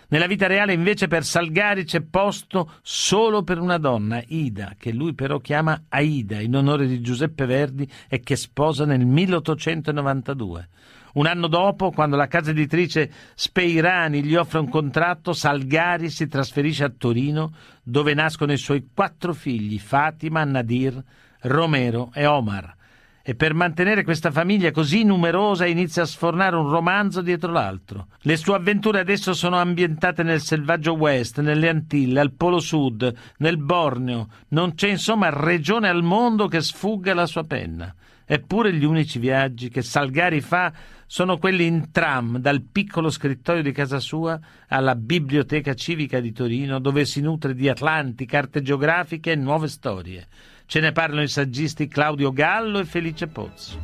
Nella 0.08 0.27
vita 0.27 0.45
reale 0.45 0.73
invece 0.73 1.08
per 1.08 1.25
Salgari 1.25 1.84
c'è 1.84 2.01
posto 2.01 2.73
solo 2.84 3.43
per 3.43 3.60
una 3.60 3.77
donna, 3.77 4.21
Ida, 4.27 4.75
che 4.77 4.91
lui 4.91 5.13
però 5.13 5.39
chiama 5.39 5.86
Aida 5.89 6.39
in 6.39 6.55
onore 6.55 6.86
di 6.86 7.01
Giuseppe 7.01 7.45
Verdi 7.45 7.89
e 8.08 8.19
che 8.19 8.36
sposa 8.36 8.86
nel 8.86 9.03
1892. 9.03 10.69
Un 11.15 11.28
anno 11.28 11.47
dopo, 11.47 11.91
quando 11.91 12.17
la 12.17 12.28
casa 12.28 12.51
editrice 12.51 13.10
Speirani 13.36 14.21
gli 14.21 14.36
offre 14.36 14.60
un 14.60 14.67
contratto, 14.67 15.32
Salgari 15.32 16.10
si 16.10 16.28
trasferisce 16.28 16.84
a 16.84 16.91
Torino, 16.95 17.54
dove 17.82 18.13
nascono 18.13 18.51
i 18.51 18.58
suoi 18.58 18.89
quattro 18.93 19.34
figli, 19.34 19.80
Fatima, 19.80 20.43
Nadir, 20.43 21.01
Romero 21.41 22.12
e 22.13 22.25
Omar. 22.25 22.75
E 23.23 23.34
per 23.34 23.54
mantenere 23.54 24.04
questa 24.04 24.30
famiglia 24.30 24.71
così 24.71 25.04
numerosa 25.04 25.65
inizia 25.65 26.04
a 26.04 26.06
sfornare 26.06 26.58
un 26.58 26.69
romanzo 26.69 27.21
dietro 27.21 27.51
l'altro. 27.51 28.08
Le 28.19 28.36
sue 28.36 28.56
avventure 28.56 28.99
adesso 28.99 29.34
sono 29.34 29.56
ambientate 29.56 30.21
nel 30.21 30.41
selvaggio 30.41 30.95
West, 30.95 31.39
nelle 31.39 31.69
Antille, 31.69 32.19
al 32.19 32.34
Polo 32.34 32.60
Sud, 32.60 33.12
nel 33.38 33.58
Borneo. 33.58 34.28
Non 34.49 34.75
c'è 34.75 34.89
insomma 34.89 35.30
regione 35.30 35.88
al 35.88 36.04
mondo 36.04 36.47
che 36.47 36.62
sfugga 36.62 37.13
alla 37.13 37.25
sua 37.25 37.45
penna. 37.45 37.95
Eppure 38.28 38.73
gli 38.73 38.84
unici 38.84 39.17
viaggi 39.19 39.69
che 39.69 39.84
Salgari 39.84 40.41
fa 40.41 40.73
sono 41.07 41.37
quelli 41.37 41.65
in 41.65 41.91
tram 41.91 42.39
dal 42.39 42.61
piccolo 42.61 43.09
scrittoio 43.09 43.61
di 43.61 43.71
casa 43.71 43.99
sua 43.99 44.39
alla 44.67 44.95
Biblioteca 44.95 45.73
Civica 45.73 46.19
di 46.19 46.31
Torino, 46.31 46.79
dove 46.79 47.05
si 47.05 47.21
nutre 47.21 47.53
di 47.53 47.69
Atlanti, 47.69 48.25
carte 48.25 48.61
geografiche 48.61 49.31
e 49.31 49.35
nuove 49.35 49.67
storie. 49.67 50.27
Ce 50.65 50.79
ne 50.79 50.91
parlano 50.91 51.21
i 51.21 51.27
saggisti 51.27 51.87
Claudio 51.87 52.31
Gallo 52.31 52.79
e 52.79 52.85
Felice 52.85 53.27
Pozzo. 53.27 53.77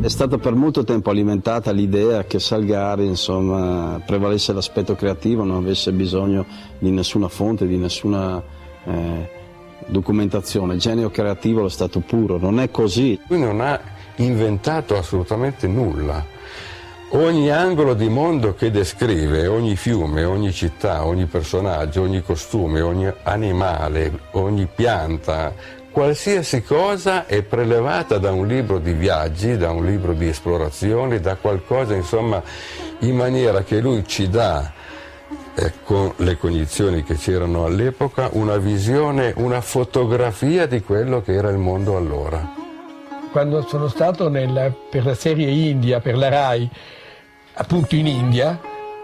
È 0.00 0.08
stata 0.08 0.38
per 0.38 0.54
molto 0.54 0.82
tempo 0.84 1.10
alimentata 1.10 1.72
l'idea 1.72 2.24
che 2.24 2.38
Salgari 2.38 3.04
insomma, 3.04 4.00
prevalesse 4.06 4.52
l'aspetto 4.54 4.94
creativo, 4.94 5.44
non 5.44 5.56
avesse 5.56 5.92
bisogno 5.92 6.46
di 6.78 6.90
nessuna 6.90 7.28
fonte, 7.28 7.66
di 7.66 7.76
nessuna 7.76 8.42
eh, 8.84 9.30
documentazione. 9.88 10.74
Il 10.74 10.80
genio 10.80 11.10
creativo 11.10 11.58
è 11.58 11.62
lo 11.64 11.68
stato 11.68 12.00
puro, 12.00 12.38
non 12.38 12.60
è 12.60 12.70
così. 12.70 13.20
Lui 13.28 13.40
non 13.40 13.60
ha 13.60 13.78
inventato 14.24 14.96
assolutamente 14.96 15.66
nulla. 15.66 16.24
Ogni 17.12 17.50
angolo 17.50 17.94
di 17.94 18.08
mondo 18.08 18.54
che 18.54 18.70
descrive, 18.70 19.48
ogni 19.48 19.74
fiume, 19.74 20.22
ogni 20.22 20.52
città, 20.52 21.04
ogni 21.04 21.26
personaggio, 21.26 22.02
ogni 22.02 22.22
costume, 22.22 22.80
ogni 22.80 23.12
animale, 23.24 24.12
ogni 24.32 24.68
pianta, 24.72 25.52
qualsiasi 25.90 26.62
cosa 26.62 27.26
è 27.26 27.42
prelevata 27.42 28.18
da 28.18 28.30
un 28.30 28.46
libro 28.46 28.78
di 28.78 28.92
viaggi, 28.92 29.56
da 29.56 29.72
un 29.72 29.84
libro 29.84 30.12
di 30.12 30.28
esplorazioni, 30.28 31.18
da 31.18 31.34
qualcosa 31.34 31.94
insomma 31.94 32.40
in 33.00 33.16
maniera 33.16 33.64
che 33.64 33.80
lui 33.80 34.04
ci 34.06 34.28
dà 34.28 34.72
con 35.84 36.12
le 36.16 36.36
cognizioni 36.38 37.02
che 37.02 37.16
c'erano 37.16 37.64
all'epoca 37.64 38.28
una 38.32 38.56
visione, 38.56 39.34
una 39.36 39.60
fotografia 39.60 40.66
di 40.66 40.80
quello 40.80 41.22
che 41.22 41.34
era 41.34 41.50
il 41.50 41.58
mondo 41.58 41.96
allora 41.96 42.59
quando 43.30 43.66
sono 43.66 43.88
stato 43.88 44.28
nel, 44.28 44.74
per 44.90 45.04
la 45.04 45.14
serie 45.14 45.48
India, 45.48 46.00
per 46.00 46.16
la 46.16 46.28
RAI, 46.28 46.68
appunto 47.54 47.94
in 47.94 48.06
India, 48.06 48.60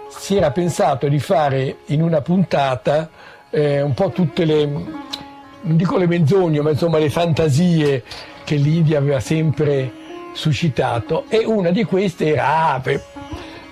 si 0.08 0.36
era 0.36 0.50
pensato 0.50 1.08
di 1.08 1.18
fare 1.18 1.78
in 1.86 2.02
una 2.02 2.20
puntata 2.20 3.08
eh, 3.50 3.80
un 3.82 3.94
po' 3.94 4.10
tutte 4.10 4.44
le, 4.44 4.64
non 4.64 5.76
dico 5.76 5.96
le 5.96 6.06
menzogne, 6.06 6.60
ma 6.60 6.70
insomma 6.70 6.98
le 6.98 7.10
fantasie 7.10 8.02
che 8.44 8.56
l'India 8.56 8.98
aveva 8.98 9.20
sempre 9.20 10.04
suscitato 10.32 11.24
e 11.28 11.44
una 11.44 11.70
di 11.70 11.84
queste 11.84 12.32
era 12.32 12.72
ah, 12.74 12.82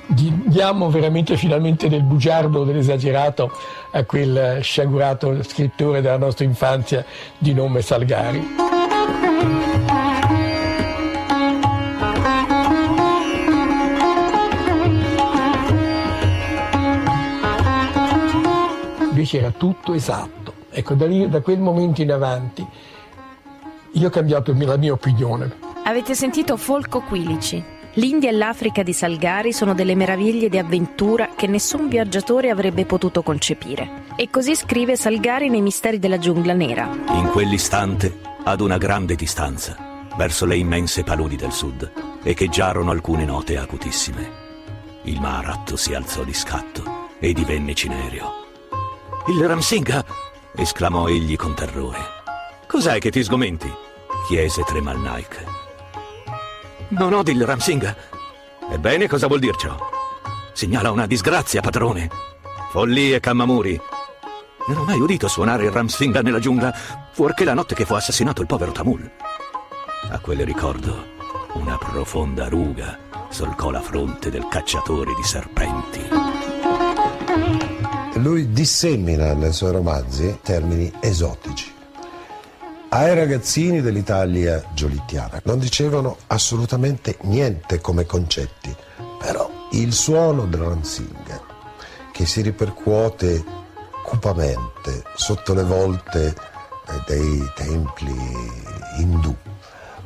diamo 0.07 0.91
veramente 0.91 1.37
finalmente 1.37 1.89
del 1.89 2.03
bugiardo, 2.03 2.65
dell'esagerato 2.65 3.51
a 3.93 4.05
quel 4.05 4.59
sciagurato 4.63 5.43
scrittore 5.43 6.01
della 6.01 6.19
nostra 6.19 6.45
infanzia 6.45 7.05
di 7.39 7.55
nome 7.55 7.81
Salgari. 7.81 8.64
Invece 19.25 19.39
era 19.39 19.51
tutto 19.51 19.95
esatto. 19.95 20.53
Ecco, 20.71 20.95
da, 20.95 21.07
lì, 21.07 21.29
da 21.29 21.41
quel 21.41 21.59
momento 21.59 22.03
in 22.03 22.13
avanti 22.13 22.67
io 23.93 24.09
ho 24.09 24.11
cambiato 24.11 24.55
la 24.59 24.77
mia 24.77 24.93
opinione. 24.93 25.53
Avete 25.85 26.15
sentito 26.15 26.57
Folco 26.57 27.01
Quilici? 27.01 27.63
L'India 27.95 28.29
e 28.29 28.33
l'Africa 28.33 28.83
di 28.83 28.93
Salgari 28.93 29.53
sono 29.53 29.73
delle 29.73 29.95
meraviglie 29.95 30.49
di 30.49 30.59
avventura 30.59 31.31
che 31.37 31.47
nessun 31.47 31.89
viaggiatore 31.89 32.51
avrebbe 32.51 32.85
potuto 32.87 33.23
concepire. 33.23 34.03
E 34.17 34.31
così 34.31 34.57
scrive 34.57 34.97
Salgari 34.97 35.49
nei 35.49 35.63
Misteri 35.63 36.01
della 36.01 36.19
giungla 36.19 36.55
nera. 36.55 36.89
In 37.13 37.29
quell'istante, 37.31 38.19
ad 38.43 38.61
una 38.61 38.79
grande 38.79 39.15
distanza, 39.15 39.77
verso 40.17 40.45
le 40.45 40.57
immense 40.57 41.05
paludi 41.05 41.37
del 41.37 41.53
sud, 41.53 41.89
echeggiarono 42.25 42.91
alcune 42.91 43.25
note 43.25 43.57
acutissime. 43.57 44.43
Il 45.05 45.21
maratto 45.21 45.77
si 45.77 45.95
alzò 45.95 46.25
di 46.25 46.35
scatto 46.35 46.83
e 47.21 47.33
divenne 47.33 47.75
cinereo 47.75 48.43
Il 49.27 49.43
Ramsinga! 49.47 50.05
esclamò 50.55 51.09
egli 51.09 51.35
con 51.35 51.55
terrore. 51.55 51.99
Cos'è 52.67 52.99
che 52.99 53.11
ti 53.11 53.25
sgomenti? 53.25 53.73
chiese 54.27 54.63
Tremal 54.65 55.01
Naik. 55.01 55.45
Non 56.89 57.15
odio 57.15 57.33
il 57.33 57.43
Ramsinga. 57.43 57.97
Ebbene, 58.71 59.09
cosa 59.09 59.27
vuol 59.27 59.41
dir 59.41 59.57
ciò? 59.57 59.75
Segnala 60.53 60.91
una 60.91 61.07
disgrazia, 61.07 61.63
padrone. 61.63 62.11
Follie, 62.71 63.19
Kammamuri. 63.19 63.81
Non 64.69 64.79
ho 64.79 64.85
mai 64.85 65.01
udito 65.01 65.27
suonare 65.27 65.65
il 65.65 65.71
Ramsinga 65.71 66.21
nella 66.21 66.39
giungla, 66.39 66.75
fuorché 67.13 67.45
la 67.45 67.55
notte 67.55 67.75
che 67.75 67.87
fu 67.87 67.95
assassinato 67.95 68.43
il 68.43 68.47
povero 68.47 68.73
Tamul. 68.73 69.11
A 70.11 70.19
quel 70.19 70.45
ricordo, 70.45 71.13
una 71.55 71.79
profonda 71.79 72.49
ruga 72.49 72.99
solcò 73.31 73.71
la 73.71 73.81
fronte 73.81 74.31
del 74.31 74.47
cacciatore 74.49 75.15
di 75.15 75.23
serpenti. 75.23 76.34
Lui 78.25 78.53
dissemina 78.53 79.35
nei 79.35 79.53
suoi 79.53 79.73
romanzi 79.73 80.39
termini 80.43 80.91
esotici. 81.01 81.71
Ai 82.89 83.15
ragazzini 83.15 83.83
dell'Italia 83.83 84.65
giolittiana 84.73 85.43
non 85.45 85.59
dicevano 85.59 86.17
assolutamente 86.29 87.19
niente 87.25 87.83
come 87.83 88.07
concetti, 88.07 88.75
però 89.19 89.69
il 89.73 89.93
suono 89.93 90.47
del 90.47 90.61
Ramsinga, 90.61 91.39
che 92.13 92.25
si 92.25 92.41
ripercuote 92.41 93.45
cupamente 94.03 95.03
sotto 95.17 95.53
le 95.53 95.65
volte 95.65 96.29
eh, 96.29 96.35
dei 97.07 97.47
templi 97.55 98.17
indù, 99.01 99.37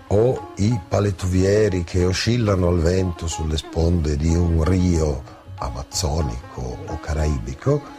o 0.08 0.52
i 0.56 0.76
paletuvieri 0.88 1.84
che 1.84 2.04
oscillano 2.04 2.66
al 2.66 2.80
vento 2.80 3.28
sulle 3.28 3.56
sponde 3.56 4.16
di 4.16 4.34
un 4.34 4.64
rio 4.64 5.22
amazzonico 5.58 6.78
o 6.84 6.98
caraibico, 6.98 7.97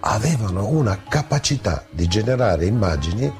avevano 0.00 0.68
una 0.68 1.02
capacità 1.08 1.84
di 1.90 2.06
generare 2.06 2.66
immagini 2.66 3.32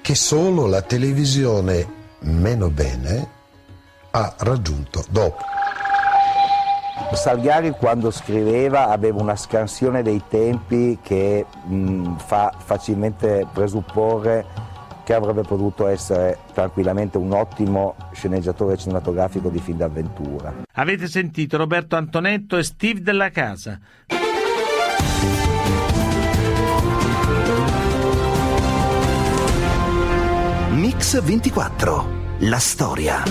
che 0.00 0.14
solo 0.14 0.66
la 0.66 0.82
televisione 0.82 2.02
meno 2.20 2.70
bene 2.70 3.28
ha 4.10 4.34
raggiunto 4.38 5.04
dopo. 5.10 5.44
Salgari 7.12 7.70
quando 7.70 8.10
scriveva 8.10 8.88
aveva 8.88 9.20
una 9.20 9.36
scansione 9.36 10.02
dei 10.02 10.22
tempi 10.28 10.98
che 11.02 11.44
mh, 11.64 12.16
fa 12.16 12.52
facilmente 12.56 13.46
presupporre 13.52 14.44
che 15.04 15.12
avrebbe 15.12 15.42
potuto 15.42 15.86
essere 15.86 16.38
tranquillamente 16.54 17.18
un 17.18 17.32
ottimo 17.32 17.94
sceneggiatore 18.12 18.76
cinematografico 18.76 19.48
di 19.50 19.58
film 19.58 19.78
d'avventura. 19.78 20.64
Avete 20.72 21.06
sentito 21.06 21.56
Roberto 21.56 21.96
Antonetto 21.96 22.56
e 22.56 22.62
Steve 22.62 23.02
della 23.02 23.30
Casa. 23.30 23.78
Mix 31.04 31.20
24. 31.22 32.36
La 32.38 32.58
storia. 32.58 33.22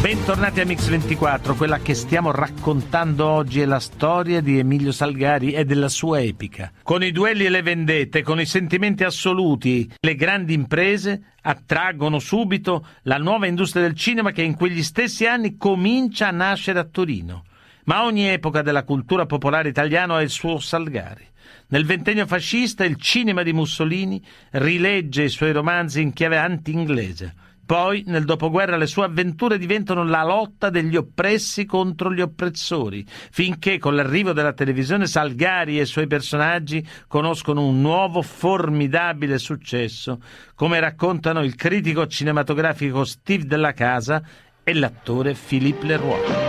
Bentornati 0.00 0.60
a 0.60 0.64
Mix 0.64 0.88
24, 0.88 1.54
quella 1.54 1.80
che 1.80 1.92
stiamo 1.92 2.30
raccontando 2.30 3.26
oggi 3.26 3.60
è 3.60 3.66
la 3.66 3.78
storia 3.78 4.40
di 4.40 4.58
Emilio 4.58 4.90
Salgari 4.90 5.52
e 5.52 5.66
della 5.66 5.90
sua 5.90 6.22
epica. 6.22 6.72
Con 6.82 7.02
i 7.02 7.12
duelli 7.12 7.44
e 7.44 7.50
le 7.50 7.60
vendette, 7.60 8.22
con 8.22 8.40
i 8.40 8.46
sentimenti 8.46 9.04
assoluti, 9.04 9.92
le 10.00 10.14
grandi 10.14 10.54
imprese 10.54 11.34
attraggono 11.42 12.18
subito 12.18 12.86
la 13.02 13.18
nuova 13.18 13.46
industria 13.46 13.82
del 13.82 13.94
cinema 13.94 14.30
che 14.30 14.40
in 14.40 14.54
quegli 14.54 14.82
stessi 14.82 15.26
anni 15.26 15.58
comincia 15.58 16.28
a 16.28 16.32
nascere 16.32 16.78
a 16.78 16.84
Torino. 16.84 17.44
Ma 17.84 18.04
ogni 18.04 18.26
epoca 18.28 18.62
della 18.62 18.84
cultura 18.84 19.26
popolare 19.26 19.68
italiana 19.68 20.14
ha 20.14 20.22
il 20.22 20.30
suo 20.30 20.58
Salgari. 20.58 21.26
Nel 21.70 21.84
ventennio 21.84 22.26
fascista 22.26 22.84
il 22.84 22.96
cinema 22.96 23.42
di 23.42 23.52
Mussolini 23.52 24.22
rilegge 24.52 25.24
i 25.24 25.28
suoi 25.28 25.52
romanzi 25.52 26.00
in 26.00 26.14
chiave 26.14 26.38
anti-inglese. 26.38 27.34
Poi, 27.66 28.04
nel 28.06 28.24
dopoguerra, 28.24 28.78
le 28.78 28.86
sue 28.86 29.04
avventure 29.04 29.58
diventano 29.58 30.02
la 30.02 30.24
lotta 30.24 30.70
degli 30.70 30.96
oppressi 30.96 31.66
contro 31.66 32.10
gli 32.14 32.22
oppressori, 32.22 33.04
finché 33.06 33.76
con 33.76 33.94
l'arrivo 33.94 34.32
della 34.32 34.54
televisione 34.54 35.06
Salgari 35.06 35.78
e 35.78 35.82
i 35.82 35.86
suoi 35.86 36.06
personaggi 36.06 36.82
conoscono 37.06 37.66
un 37.66 37.82
nuovo 37.82 38.22
formidabile 38.22 39.36
successo, 39.36 40.22
come 40.54 40.80
raccontano 40.80 41.42
il 41.42 41.54
critico 41.54 42.06
cinematografico 42.06 43.04
Steve 43.04 43.44
Della 43.44 43.74
Casa 43.74 44.22
e 44.64 44.72
l'attore 44.72 45.34
Philippe 45.34 45.84
Leroy. 45.84 46.47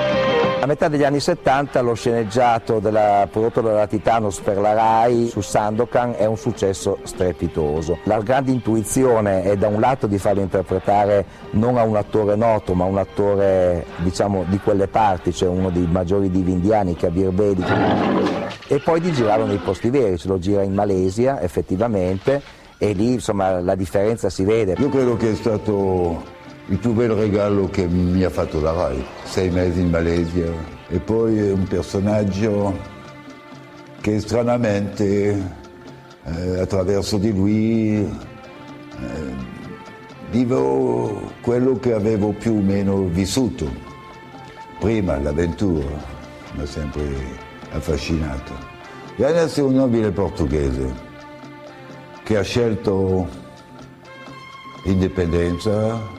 A 0.61 0.65
metà 0.65 0.89
degli 0.89 1.05
anni 1.05 1.21
70 1.21 1.79
lo 1.79 1.93
sceneggiato 1.93 2.79
della, 2.79 3.29
prodotto 3.31 3.61
dalla 3.61 3.87
Titanos 3.87 4.41
per 4.41 4.57
la 4.57 4.73
RAI 4.73 5.29
su 5.29 5.39
Sandokan 5.39 6.15
è 6.17 6.25
un 6.25 6.35
successo 6.35 6.97
strepitoso. 7.03 7.99
La 8.03 8.19
grande 8.19 8.51
intuizione 8.51 9.43
è 9.43 9.55
da 9.55 9.69
un 9.69 9.79
lato 9.79 10.05
di 10.05 10.17
farlo 10.17 10.41
interpretare 10.41 11.25
non 11.51 11.77
a 11.77 11.83
un 11.83 11.95
attore 11.95 12.35
noto 12.35 12.73
ma 12.73 12.83
a 12.83 12.87
un 12.87 12.97
attore 12.97 13.85
diciamo 13.99 14.43
di 14.49 14.59
quelle 14.59 14.87
parti, 14.87 15.31
cioè 15.31 15.47
uno 15.47 15.69
dei 15.69 15.87
maggiori 15.89 16.29
divi 16.29 16.51
indiani, 16.51 16.93
Kabir 16.93 17.29
Bedi, 17.29 17.63
e 18.67 18.79
poi 18.79 18.99
di 18.99 19.13
girarlo 19.13 19.45
nei 19.45 19.59
posti 19.59 19.89
veri, 19.89 20.17
ce 20.17 20.27
lo 20.27 20.39
gira 20.39 20.61
in 20.61 20.73
Malesia 20.73 21.39
effettivamente 21.39 22.41
e 22.77 22.91
lì 22.91 23.13
insomma 23.13 23.61
la 23.61 23.75
differenza 23.75 24.29
si 24.29 24.43
vede. 24.43 24.75
Io 24.77 24.89
credo 24.89 25.15
che 25.15 25.31
è 25.31 25.35
stato 25.35 26.37
il 26.69 26.77
più 26.77 26.93
bel 26.93 27.11
regalo 27.11 27.67
che 27.67 27.87
mi 27.87 28.23
ha 28.23 28.29
fatto 28.29 28.61
la 28.61 28.71
RAI, 28.71 29.03
sei 29.23 29.49
mesi 29.49 29.81
in 29.81 29.89
Malesia 29.89 30.51
e 30.87 30.99
poi 30.99 31.51
un 31.51 31.63
personaggio 31.63 32.77
che 34.01 34.19
stranamente 34.19 35.57
eh, 36.23 36.59
attraverso 36.59 37.17
di 37.17 37.33
lui 37.33 37.97
eh, 37.97 38.07
vivo 40.29 41.31
quello 41.41 41.79
che 41.79 41.93
avevo 41.93 42.33
più 42.33 42.53
o 42.53 42.61
meno 42.61 43.05
vissuto. 43.05 43.67
Prima 44.79 45.17
l'avventura 45.17 45.87
mi 46.53 46.61
ha 46.61 46.67
sempre 46.67 47.03
affascinato. 47.71 48.53
E 49.15 49.25
adesso 49.25 49.61
è 49.61 49.63
un 49.63 49.73
nobile 49.73 50.11
portoghese 50.11 51.07
che 52.23 52.37
ha 52.37 52.43
scelto 52.43 53.27
indipendenza, 54.83 56.17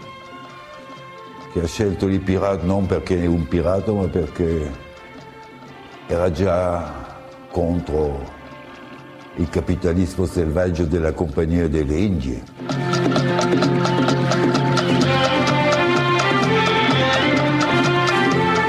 che 1.53 1.61
ha 1.63 1.67
scelto 1.67 2.07
il 2.07 2.21
pirata 2.21 2.65
non 2.65 2.87
perché 2.87 3.21
è 3.21 3.27
un 3.27 3.47
pirata, 3.49 3.93
ma 3.93 4.07
perché 4.07 4.71
era 6.07 6.31
già 6.31 7.09
contro 7.51 8.39
il 9.37 9.49
capitalismo 9.49 10.27
selvaggio 10.27 10.85
della 10.85 11.13
Compagnia 11.13 11.69
delle 11.69 11.97
Indie. 11.97 12.43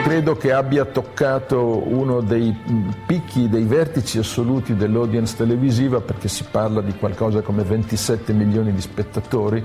Credo 0.04 0.36
che 0.36 0.52
abbia 0.52 0.86
toccato 0.86 1.88
uno 1.88 2.22
dei 2.22 2.56
picchi, 3.06 3.48
dei 3.48 3.64
vertici 3.64 4.18
assoluti 4.18 4.76
dell'audience 4.76 5.36
televisiva 5.38 6.02
perché 6.02 6.28
si 6.28 6.46
parla 6.50 6.82
di 6.82 6.94
qualcosa 6.94 7.42
come 7.42 7.64
27 7.64 8.34
milioni 8.34 8.74
di 8.74 8.82
spettatori 8.82 9.64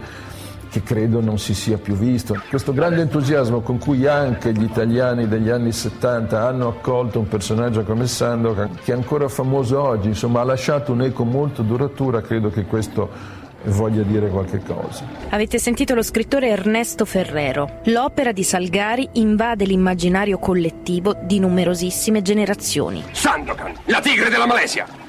che 0.76 0.82
credo 0.82 1.20
non 1.20 1.38
si 1.38 1.54
sia 1.54 1.78
più 1.78 1.94
visto. 1.94 2.38
Questo 2.48 2.72
grande 2.72 3.00
entusiasmo 3.00 3.60
con 3.60 3.78
cui 3.78 4.06
anche 4.06 4.52
gli 4.52 4.62
italiani 4.62 5.26
degli 5.26 5.48
anni 5.48 5.72
70 5.72 6.46
hanno 6.46 6.68
accolto 6.68 7.18
un 7.18 7.28
personaggio 7.28 7.82
come 7.82 8.06
Sandokan, 8.06 8.78
che 8.84 8.92
è 8.92 8.94
ancora 8.94 9.28
famoso 9.28 9.80
oggi, 9.80 10.08
insomma 10.08 10.40
ha 10.40 10.44
lasciato 10.44 10.92
un'eco 10.92 11.24
molto 11.24 11.62
duratura, 11.62 12.20
credo 12.20 12.50
che 12.50 12.64
questo 12.64 13.08
voglia 13.64 14.02
dire 14.02 14.28
qualche 14.28 14.60
cosa. 14.62 15.04
Avete 15.30 15.58
sentito 15.58 15.94
lo 15.94 16.02
scrittore 16.02 16.48
Ernesto 16.48 17.06
Ferrero. 17.06 17.80
L'opera 17.84 18.32
di 18.32 18.42
Salgari 18.42 19.08
invade 19.12 19.64
l'immaginario 19.64 20.38
collettivo 20.38 21.16
di 21.22 21.38
numerosissime 21.38 22.20
generazioni. 22.20 23.02
Sandokan, 23.12 23.72
la 23.86 24.00
tigre 24.00 24.28
della 24.28 24.46
Malesia! 24.46 25.05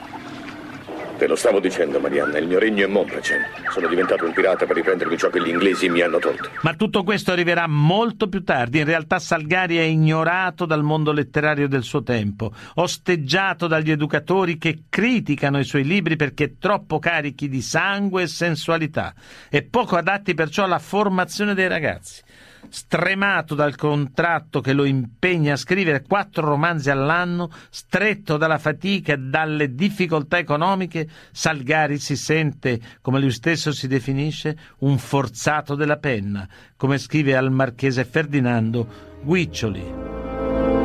Te 1.17 1.25
lo 1.25 1.35
stavo 1.35 1.59
dicendo, 1.59 1.99
Marianna, 1.99 2.37
il 2.37 2.45
mio 2.45 2.59
regno 2.59 2.85
è 2.85 2.87
Montrachem. 2.87 3.41
Sono 3.71 3.87
diventato 3.87 4.23
un 4.23 4.33
pirata 4.33 4.67
per 4.67 4.75
riprendermi 4.75 5.17
ciò 5.17 5.29
che 5.29 5.41
gli 5.41 5.47
inglesi 5.47 5.89
mi 5.89 6.01
hanno 6.01 6.19
tolto. 6.19 6.51
Ma 6.61 6.75
tutto 6.75 7.03
questo 7.03 7.31
arriverà 7.31 7.65
molto 7.67 8.29
più 8.29 8.43
tardi. 8.43 8.77
In 8.77 8.85
realtà 8.85 9.17
Salgari 9.17 9.77
è 9.77 9.81
ignorato 9.81 10.67
dal 10.67 10.83
mondo 10.83 11.11
letterario 11.11 11.67
del 11.67 11.81
suo 11.81 12.03
tempo, 12.03 12.53
osteggiato 12.75 13.65
dagli 13.65 13.89
educatori 13.89 14.59
che 14.59 14.83
criticano 14.89 15.57
i 15.57 15.63
suoi 15.63 15.85
libri 15.85 16.17
perché 16.17 16.59
troppo 16.59 16.99
carichi 16.99 17.49
di 17.49 17.63
sangue 17.63 18.21
e 18.21 18.27
sensualità 18.27 19.15
e 19.49 19.63
poco 19.63 19.95
adatti 19.95 20.35
perciò 20.35 20.65
alla 20.65 20.77
formazione 20.77 21.55
dei 21.55 21.67
ragazzi 21.67 22.21
stremato 22.69 23.55
dal 23.55 23.75
contratto 23.75 24.61
che 24.61 24.73
lo 24.73 24.85
impegna 24.85 25.53
a 25.53 25.57
scrivere 25.57 26.03
quattro 26.03 26.47
romanzi 26.47 26.89
all'anno, 26.89 27.49
stretto 27.69 28.37
dalla 28.37 28.57
fatica 28.57 29.13
e 29.13 29.17
dalle 29.17 29.73
difficoltà 29.73 30.37
economiche, 30.37 31.07
Salgari 31.31 31.97
si 31.97 32.15
sente, 32.15 32.79
come 33.01 33.19
lui 33.19 33.31
stesso 33.31 33.71
si 33.71 33.87
definisce, 33.87 34.57
un 34.79 34.97
forzato 34.97 35.75
della 35.75 35.97
penna, 35.97 36.47
come 36.75 36.97
scrive 36.97 37.35
al 37.35 37.51
marchese 37.51 38.05
Ferdinando 38.05 38.87
Guiccioli. 39.21 39.93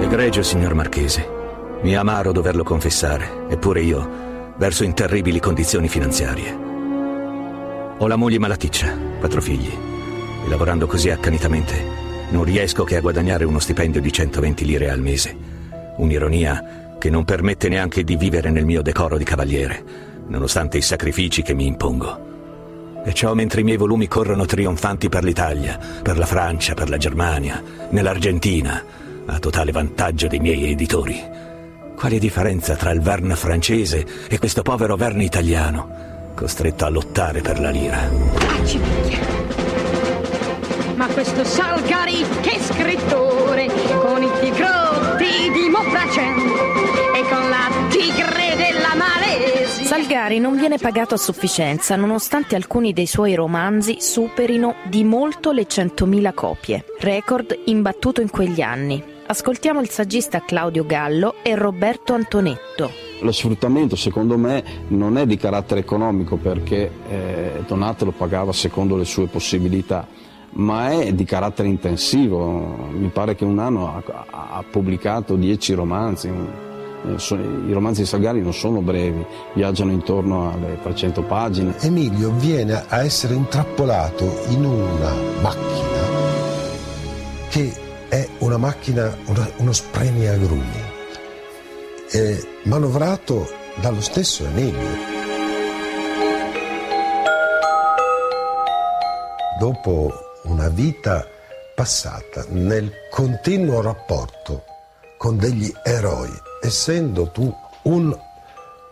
Egregio 0.00 0.42
signor 0.42 0.74
marchese, 0.74 1.28
mi 1.82 1.94
amaro 1.94 2.32
doverlo 2.32 2.64
confessare, 2.64 3.46
eppure 3.48 3.82
io 3.82 4.54
verso 4.56 4.84
in 4.84 4.94
terribili 4.94 5.40
condizioni 5.40 5.88
finanziarie. 5.88 6.70
Ho 7.98 8.06
la 8.06 8.16
moglie 8.16 8.38
malaticcia, 8.38 8.96
quattro 9.18 9.40
figli, 9.40 9.91
e 10.44 10.48
lavorando 10.48 10.86
così 10.86 11.10
accanitamente 11.10 12.02
non 12.32 12.44
riesco 12.44 12.84
che 12.84 12.96
a 12.96 13.00
guadagnare 13.00 13.44
uno 13.44 13.58
stipendio 13.58 14.00
di 14.00 14.10
120 14.10 14.64
lire 14.64 14.90
al 14.90 15.00
mese. 15.00 15.36
Un'ironia 15.96 16.96
che 16.98 17.10
non 17.10 17.24
permette 17.24 17.68
neanche 17.68 18.04
di 18.04 18.16
vivere 18.16 18.50
nel 18.50 18.64
mio 18.64 18.80
decoro 18.80 19.18
di 19.18 19.24
cavaliere, 19.24 19.84
nonostante 20.28 20.78
i 20.78 20.82
sacrifici 20.82 21.42
che 21.42 21.54
mi 21.54 21.66
impongo. 21.66 22.30
E 23.04 23.12
ciò 23.12 23.34
mentre 23.34 23.60
i 23.60 23.64
miei 23.64 23.76
volumi 23.76 24.08
corrono 24.08 24.46
trionfanti 24.46 25.08
per 25.08 25.24
l'Italia, 25.24 25.78
per 26.02 26.16
la 26.16 26.26
Francia, 26.26 26.74
per 26.74 26.88
la 26.88 26.96
Germania, 26.96 27.62
nell'Argentina, 27.90 28.82
a 29.26 29.38
totale 29.38 29.72
vantaggio 29.72 30.26
dei 30.26 30.38
miei 30.38 30.70
editori. 30.70 31.20
Quale 31.94 32.18
differenza 32.18 32.76
tra 32.76 32.92
il 32.92 33.00
Verne 33.00 33.36
francese 33.36 34.06
e 34.28 34.38
questo 34.38 34.62
povero 34.62 34.96
Verne 34.96 35.24
italiano, 35.24 36.32
costretto 36.34 36.84
a 36.84 36.88
lottare 36.88 37.42
per 37.42 37.60
la 37.60 37.70
lira? 37.70 38.08
Accidenti. 38.58 39.31
Ma 40.96 41.06
questo 41.06 41.44
Salgari, 41.44 42.24
che 42.40 42.58
scrittore, 42.60 43.66
con 44.00 44.22
i 44.22 44.30
tigrotti 44.40 45.50
di 45.52 45.68
Mopracen 45.70 46.36
e 47.14 47.28
con 47.28 47.48
la 47.48 47.70
tigre 47.88 48.56
della 48.56 48.94
Malesia. 48.94 49.86
Salgari 49.86 50.38
non 50.38 50.56
viene 50.56 50.78
pagato 50.78 51.14
a 51.14 51.18
sufficienza, 51.18 51.96
nonostante 51.96 52.56
alcuni 52.56 52.92
dei 52.92 53.06
suoi 53.06 53.34
romanzi 53.34 53.96
superino 54.00 54.74
di 54.88 55.02
molto 55.04 55.50
le 55.52 55.66
100.000 55.66 56.34
copie, 56.34 56.84
record 57.00 57.58
imbattuto 57.64 58.20
in 58.20 58.30
quegli 58.30 58.60
anni. 58.60 59.02
Ascoltiamo 59.26 59.80
il 59.80 59.88
saggista 59.88 60.42
Claudio 60.44 60.84
Gallo 60.84 61.36
e 61.42 61.54
Roberto 61.54 62.12
Antonetto. 62.12 62.90
Lo 63.22 63.32
sfruttamento 63.32 63.96
secondo 63.96 64.36
me 64.36 64.62
non 64.88 65.16
è 65.16 65.26
di 65.26 65.36
carattere 65.36 65.80
economico 65.80 66.36
perché 66.36 66.90
eh, 67.08 67.62
Donato 67.66 68.04
lo 68.04 68.10
pagava 68.10 68.52
secondo 68.52 68.96
le 68.96 69.04
sue 69.04 69.28
possibilità, 69.28 70.06
ma 70.54 70.90
è 70.90 71.12
di 71.12 71.24
carattere 71.24 71.68
intensivo. 71.68 72.88
Mi 72.90 73.08
pare 73.08 73.34
che 73.34 73.44
un 73.44 73.58
anno 73.58 73.88
ha, 73.88 74.26
ha 74.30 74.64
pubblicato 74.68 75.36
10 75.36 75.74
romanzi. 75.74 76.28
Eh, 76.28 77.34
I 77.34 77.72
romanzi 77.72 78.02
di 78.02 78.06
Salgari 78.06 78.42
non 78.42 78.52
sono 78.52 78.80
brevi, 78.80 79.24
viaggiano 79.54 79.90
intorno 79.90 80.52
alle 80.52 80.78
300 80.82 81.22
pagine. 81.22 81.74
Emilio 81.80 82.30
viene 82.32 82.84
a 82.86 83.02
essere 83.02 83.34
intrappolato 83.34 84.44
in 84.48 84.64
una 84.64 85.12
macchina 85.40 86.20
che 87.48 87.70
è 88.08 88.26
una 88.38 88.56
macchina, 88.56 89.14
uno 89.56 89.72
spremiagrumi, 89.72 90.80
eh, 92.12 92.42
manovrato 92.64 93.46
dallo 93.80 94.00
stesso 94.00 94.46
Emilio. 94.46 95.10
Dopo 99.58 100.31
una 100.44 100.68
vita 100.68 101.26
passata 101.74 102.44
nel 102.48 102.92
continuo 103.10 103.80
rapporto 103.80 104.64
con 105.16 105.36
degli 105.36 105.72
eroi, 105.84 106.30
essendo 106.60 107.30
tu 107.30 107.54
un 107.82 108.16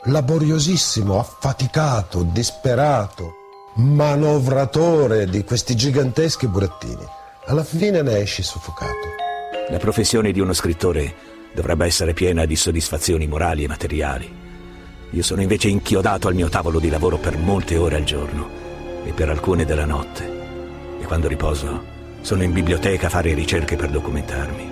laboriosissimo, 0.05 1.19
affaticato, 1.19 2.23
disperato 2.23 3.35
manovratore 3.75 5.27
di 5.27 5.45
questi 5.45 5.75
giganteschi 5.75 6.47
burattini, 6.47 7.05
alla 7.47 7.65
fine 7.65 8.03
ne 8.03 8.19
esci 8.19 8.43
soffocato. 8.43 9.09
La 9.71 9.79
professione 9.79 10.33
di 10.33 10.41
uno 10.41 10.53
scrittore 10.53 11.15
dovrebbe 11.53 11.87
essere 11.87 12.13
piena 12.13 12.45
di 12.45 12.57
soddisfazioni 12.57 13.27
morali 13.27 13.65
e 13.65 13.69
materiali. 13.69 14.39
Io 15.11 15.23
sono 15.23 15.43
invece 15.43 15.69
inchiodato 15.69 16.29
al 16.29 16.35
mio 16.35 16.49
tavolo 16.49 16.79
di 16.79 16.89
lavoro 16.89 17.19
per 17.19 17.37
molte 17.37 17.77
ore 17.77 17.97
al 17.97 18.05
giorno 18.05 18.49
e 19.05 19.13
per 19.13 19.29
alcune 19.29 19.65
della 19.65 19.87
notte 19.87 20.30
quando 21.05 21.29
riposo, 21.29 21.99
sono 22.21 22.43
in 22.43 22.53
biblioteca 22.53 23.07
a 23.07 23.11
fare 23.11 23.35
ricerche 23.35 23.77
per 23.77 23.91
documentarmi. 23.91 24.69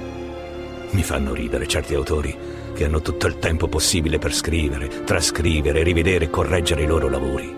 Mi 0.90 1.02
fanno 1.02 1.34
ridere 1.34 1.66
certi 1.66 1.94
autori 1.94 2.36
che 2.74 2.84
hanno 2.84 3.02
tutto 3.02 3.26
il 3.26 3.38
tempo 3.38 3.68
possibile 3.68 4.18
per 4.18 4.32
scrivere, 4.32 5.04
trascrivere, 5.04 5.82
rivedere 5.82 6.26
e 6.26 6.30
correggere 6.30 6.82
i 6.82 6.86
loro 6.86 7.08
lavori. 7.08 7.54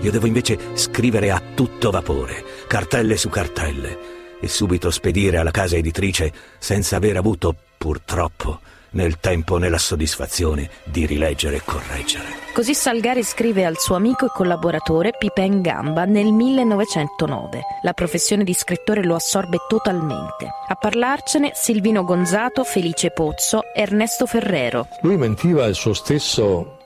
Io 0.00 0.10
devo 0.10 0.26
invece 0.26 0.58
scrivere 0.74 1.30
a 1.30 1.42
tutto 1.54 1.90
vapore, 1.90 2.44
cartelle 2.66 3.16
su 3.16 3.30
cartelle, 3.30 3.98
e 4.40 4.48
subito 4.48 4.90
spedire 4.90 5.38
alla 5.38 5.50
casa 5.50 5.76
editrice 5.76 6.32
senza 6.58 6.96
aver 6.96 7.16
avuto, 7.16 7.56
purtroppo, 7.78 8.60
nel 8.94 9.20
tempo 9.20 9.58
né 9.58 9.68
la 9.68 9.78
soddisfazione 9.78 10.68
di 10.84 11.06
rileggere 11.06 11.56
e 11.56 11.62
correggere. 11.64 12.42
Così 12.52 12.74
Salgari 12.74 13.22
scrive 13.22 13.64
al 13.64 13.78
suo 13.78 13.96
amico 13.96 14.26
e 14.26 14.30
collaboratore 14.32 15.12
Pipen 15.18 15.60
Gamba 15.60 16.04
nel 16.04 16.32
1909. 16.32 17.60
La 17.82 17.92
professione 17.92 18.44
di 18.44 18.54
scrittore 18.54 19.04
lo 19.04 19.16
assorbe 19.16 19.58
totalmente. 19.68 20.48
A 20.68 20.74
parlarcene 20.76 21.50
Silvino 21.54 22.04
Gonzato, 22.04 22.62
Felice 22.62 23.10
Pozzo, 23.10 23.62
Ernesto 23.74 24.26
Ferrero. 24.26 24.86
Lui 25.00 25.16
mentiva 25.16 25.66
il 25.66 25.74
suo 25.74 25.94
stesso 25.94 26.78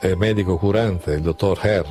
eh, 0.00 0.16
medico 0.16 0.56
curante, 0.58 1.12
il 1.12 1.22
dottor 1.22 1.58
Herr, 1.62 1.86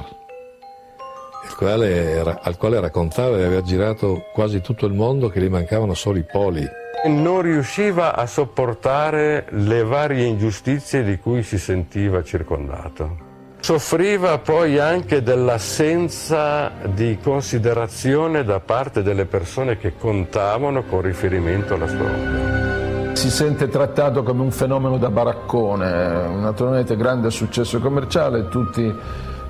quale, 1.57 2.19
al 2.19 2.57
quale 2.57 2.79
raccontava 2.79 3.37
di 3.37 3.43
aver 3.43 3.61
girato 3.61 4.25
quasi 4.33 4.61
tutto 4.61 4.85
il 4.85 4.93
mondo 4.93 5.29
che 5.29 5.39
gli 5.39 5.49
mancavano 5.49 5.93
solo 5.93 6.17
i 6.17 6.25
poli 6.29 6.81
non 7.05 7.41
riusciva 7.41 8.15
a 8.15 8.25
sopportare 8.25 9.45
le 9.49 9.83
varie 9.83 10.25
ingiustizie 10.25 11.03
di 11.03 11.19
cui 11.19 11.43
si 11.43 11.57
sentiva 11.57 12.23
circondato. 12.23 13.31
Soffriva 13.59 14.39
poi 14.39 14.77
anche 14.77 15.23
dell'assenza 15.23 16.71
di 16.93 17.17
considerazione 17.21 18.43
da 18.43 18.59
parte 18.59 19.03
delle 19.03 19.25
persone 19.25 19.77
che 19.77 19.95
contavano 19.97 20.83
con 20.83 21.01
riferimento 21.01 21.73
alla 21.73 21.87
sua 21.87 22.03
opera. 22.03 23.15
Si 23.15 23.29
sente 23.29 23.69
trattato 23.69 24.23
come 24.23 24.41
un 24.41 24.51
fenomeno 24.51 24.97
da 24.97 25.09
baraccone, 25.09 26.27
naturalmente 26.41 26.97
grande 26.97 27.29
successo 27.29 27.79
commerciale, 27.79 28.49
tutti 28.49 28.93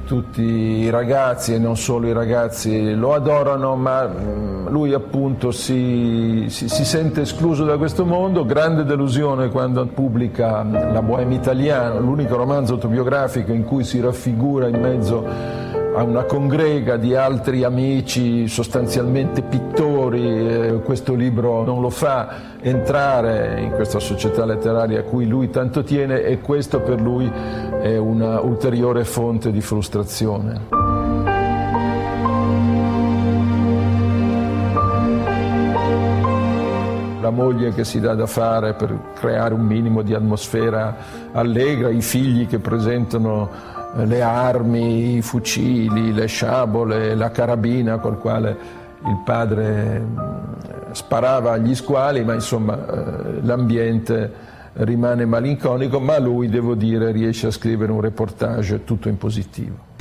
tutti 0.05 0.41
i 0.41 0.89
ragazzi 0.89 1.53
e 1.53 1.57
non 1.57 1.77
solo 1.77 2.07
i 2.07 2.13
ragazzi 2.13 2.93
lo 2.93 3.13
adorano, 3.13 3.75
ma 3.75 4.07
mm, 4.07 4.67
lui 4.67 4.93
appunto 4.93 5.51
si, 5.51 6.45
si, 6.49 6.67
si, 6.69 6.85
sente 6.85 7.21
escluso 7.21 7.63
da 7.63 7.77
questo 7.77 8.05
mondo, 8.05 8.45
grande 8.45 8.83
delusione 8.83 9.49
quando 9.49 9.85
pubblica 9.85 10.63
La 10.63 11.01
Bohème 11.01 11.35
Italiana, 11.35 11.99
l'unico 11.99 12.35
romanzo 12.35 12.73
autobiografico 12.73 13.51
in 13.51 13.63
cui 13.63 13.83
si 13.83 13.99
raffigura 13.99 14.67
in 14.67 14.79
mezzo 14.79 15.62
a 15.95 16.01
una 16.01 16.23
congrega 16.23 16.97
di 16.97 17.15
altri 17.15 17.63
amici, 17.63 18.47
sostanzialmente 18.47 19.43
pittori, 19.43 20.81
questo 20.83 21.13
libro 21.13 21.63
non 21.63 21.81
lo 21.81 21.89
fa 21.89 22.57
entrare 22.61 23.61
in 23.61 23.71
questa 23.71 23.99
società 23.99 24.43
letteraria 24.45 25.01
a 25.01 25.03
cui 25.03 25.27
lui 25.27 25.49
tanto 25.49 25.83
tiene 25.83 26.23
e 26.23 26.39
questo 26.39 26.81
per 26.81 26.99
lui 26.99 27.29
è 27.81 27.97
una 27.97 28.41
ulteriore 28.41 29.03
fonte 29.03 29.51
di 29.51 29.61
frustrazione. 29.61 30.83
la 37.23 37.29
moglie 37.29 37.71
che 37.71 37.85
si 37.85 38.01
dà 38.01 38.15
da 38.15 38.25
fare 38.25 38.73
per 38.73 38.99
creare 39.13 39.53
un 39.53 39.61
minimo 39.61 40.01
di 40.01 40.13
atmosfera 40.13 40.93
allegra, 41.31 41.89
i 41.89 42.01
figli 42.01 42.47
che 42.47 42.59
presentano 42.59 43.49
le 43.95 44.21
armi, 44.21 45.17
i 45.17 45.21
fucili, 45.21 46.13
le 46.13 46.25
sciabole, 46.25 47.15
la 47.15 47.31
carabina 47.31 47.97
col 47.99 48.17
quale 48.17 48.57
il 49.05 49.21
padre 49.23 49.99
mm, 49.99 50.91
sparava 50.91 51.53
agli 51.53 51.75
squali, 51.75 52.23
ma 52.23 52.33
insomma 52.33 52.77
eh, 52.77 53.41
l'ambiente 53.41 54.51
rimane 54.73 55.25
malinconico, 55.25 55.99
ma 55.99 56.17
lui, 56.17 56.49
devo 56.49 56.75
dire, 56.75 57.11
riesce 57.11 57.47
a 57.47 57.51
scrivere 57.51 57.91
un 57.91 58.01
reportage 58.01 58.83
tutto 58.83 59.09
in 59.09 59.17
positivo. 59.17 59.91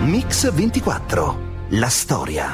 Mix 0.00 0.52
24, 0.52 1.36
la 1.70 1.88
storia. 1.88 2.52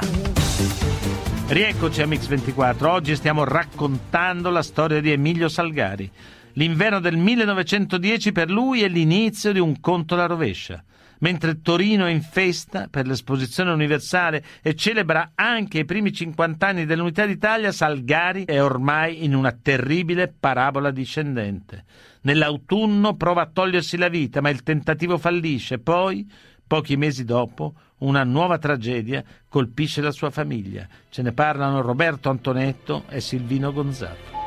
Rieccoci 1.50 2.00
a 2.00 2.06
Mix24, 2.06 2.84
oggi 2.84 3.16
stiamo 3.16 3.42
raccontando 3.42 4.50
la 4.50 4.62
storia 4.62 5.00
di 5.00 5.10
Emilio 5.10 5.48
Salgari. 5.48 6.08
L'inverno 6.52 7.00
del 7.00 7.16
1910 7.16 8.30
per 8.30 8.48
lui 8.48 8.82
è 8.82 8.88
l'inizio 8.88 9.50
di 9.52 9.58
un 9.58 9.80
conto 9.80 10.14
alla 10.14 10.26
rovescia. 10.26 10.80
Mentre 11.18 11.60
Torino 11.60 12.06
è 12.06 12.10
in 12.10 12.22
festa 12.22 12.86
per 12.88 13.08
l'esposizione 13.08 13.72
universale 13.72 14.44
e 14.62 14.76
celebra 14.76 15.32
anche 15.34 15.80
i 15.80 15.84
primi 15.84 16.12
50 16.12 16.68
anni 16.68 16.86
dell'Unità 16.86 17.26
d'Italia, 17.26 17.72
Salgari 17.72 18.44
è 18.44 18.62
ormai 18.62 19.24
in 19.24 19.34
una 19.34 19.50
terribile 19.50 20.28
parabola 20.28 20.92
discendente. 20.92 21.84
Nell'autunno 22.20 23.16
prova 23.16 23.42
a 23.42 23.50
togliersi 23.52 23.96
la 23.96 24.08
vita, 24.08 24.40
ma 24.40 24.50
il 24.50 24.62
tentativo 24.62 25.18
fallisce. 25.18 25.80
Poi 25.80 26.24
Pochi 26.70 26.96
mesi 26.96 27.24
dopo, 27.24 27.74
una 28.00 28.24
nuova 28.24 28.58
tragedia 28.58 29.24
colpisce 29.48 30.00
la 30.00 30.12
sua 30.12 30.30
famiglia. 30.30 30.86
Ce 31.08 31.22
ne 31.22 31.32
parlano 31.32 31.80
Roberto 31.80 32.28
Antonetto 32.30 33.04
e 33.08 33.20
Silvino 33.20 33.72
Gonzato. 33.72 34.38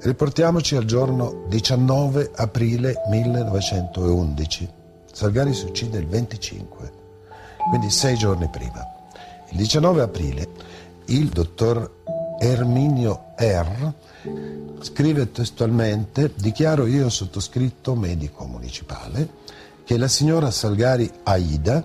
Riportiamoci 0.00 0.76
al 0.76 0.84
giorno 0.84 1.46
19 1.48 2.32
aprile 2.36 2.94
1911. 3.08 4.68
Salgari 5.10 5.54
si 5.54 5.64
uccide 5.64 5.98
il 5.98 6.06
25, 6.06 6.92
quindi 7.70 7.88
sei 7.88 8.16
giorni 8.16 8.48
prima. 8.50 8.84
Il 9.50 9.56
19 9.56 10.02
aprile 10.02 10.48
il 11.06 11.28
dottor 11.28 11.93
Erminio 12.38 13.32
R 13.36 13.92
scrive 14.80 15.30
testualmente, 15.30 16.32
dichiaro 16.34 16.86
io 16.86 17.08
sottoscritto 17.08 17.94
medico 17.94 18.44
municipale 18.44 19.28
che 19.84 19.96
la 19.98 20.08
signora 20.08 20.50
Salgari 20.50 21.10
Aida 21.24 21.84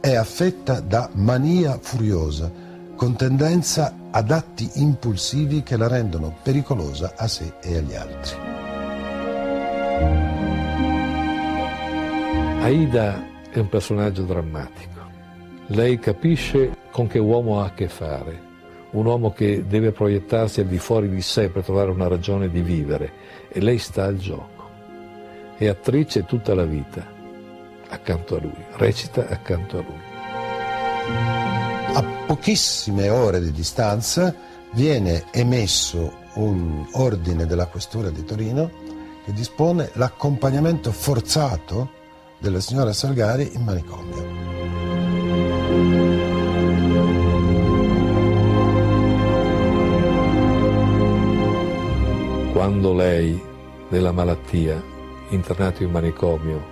è 0.00 0.14
affetta 0.14 0.80
da 0.80 1.08
mania 1.14 1.78
furiosa 1.80 2.50
con 2.96 3.16
tendenza 3.16 3.94
ad 4.10 4.30
atti 4.30 4.70
impulsivi 4.74 5.62
che 5.62 5.76
la 5.76 5.88
rendono 5.88 6.36
pericolosa 6.42 7.14
a 7.16 7.26
sé 7.26 7.54
e 7.62 7.76
agli 7.78 7.94
altri. 7.94 8.36
Aida 12.62 13.24
è 13.50 13.58
un 13.58 13.68
personaggio 13.68 14.22
drammatico. 14.22 15.00
Lei 15.68 15.98
capisce 15.98 16.76
con 16.90 17.06
che 17.06 17.18
uomo 17.18 17.60
ha 17.60 17.66
a 17.66 17.72
che 17.72 17.88
fare, 17.88 18.49
un 18.92 19.06
uomo 19.06 19.32
che 19.32 19.64
deve 19.66 19.92
proiettarsi 19.92 20.60
al 20.60 20.66
di 20.66 20.78
fuori 20.78 21.08
di 21.08 21.22
sé 21.22 21.48
per 21.48 21.62
trovare 21.62 21.90
una 21.90 22.08
ragione 22.08 22.50
di 22.50 22.60
vivere 22.60 23.12
e 23.48 23.60
lei 23.60 23.78
sta 23.78 24.04
al 24.04 24.16
gioco. 24.16 24.68
È 25.56 25.66
attrice 25.66 26.24
tutta 26.24 26.54
la 26.54 26.64
vita 26.64 27.06
accanto 27.88 28.36
a 28.36 28.40
lui, 28.40 28.64
recita 28.76 29.26
accanto 29.28 29.78
a 29.78 29.82
lui 29.82 30.10
a 31.92 32.02
pochissime 32.26 33.08
ore 33.08 33.40
di 33.40 33.50
distanza 33.50 34.32
viene 34.72 35.24
emesso 35.32 36.18
un 36.34 36.86
ordine 36.92 37.46
della 37.46 37.66
Questura 37.66 38.10
di 38.10 38.24
Torino 38.24 38.70
che 39.24 39.32
dispone 39.32 39.90
l'accompagnamento 39.94 40.92
forzato 40.92 41.90
della 42.38 42.60
signora 42.60 42.92
Salgari 42.92 43.50
in 43.54 43.64
manicomio. 43.64 44.49
Quando 52.60 52.92
lei, 52.92 53.42
nella 53.88 54.12
malattia, 54.12 54.84
internato 55.30 55.82
in 55.82 55.90
manicomio, 55.90 56.62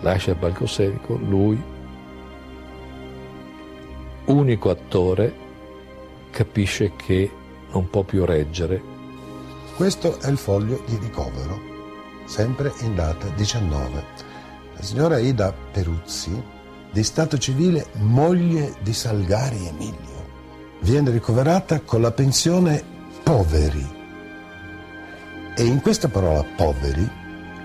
lascia 0.00 0.30
il 0.30 0.38
palcoscenico, 0.38 1.16
lui 1.16 1.62
unico 4.24 4.70
attore 4.70 5.34
capisce 6.30 6.96
che 6.96 7.30
non 7.72 7.90
può 7.90 8.04
più 8.04 8.24
reggere. 8.24 8.82
Questo 9.76 10.18
è 10.18 10.30
il 10.30 10.38
foglio 10.38 10.82
di 10.86 10.96
ricovero, 10.96 11.60
sempre 12.24 12.72
in 12.80 12.94
data 12.94 13.28
19. 13.28 14.04
La 14.76 14.82
signora 14.82 15.18
Ida 15.18 15.52
Peruzzi, 15.52 16.42
di 16.90 17.02
stato 17.02 17.36
civile 17.36 17.88
moglie 17.96 18.76
di 18.80 18.94
Salgari 18.94 19.66
Emilio, 19.66 20.26
viene 20.80 21.10
ricoverata 21.10 21.80
con 21.80 22.00
la 22.00 22.12
pensione 22.12 22.82
poveri. 23.22 24.03
E 25.56 25.64
in 25.64 25.80
questa 25.80 26.08
parola 26.08 26.44
poveri 26.56 27.08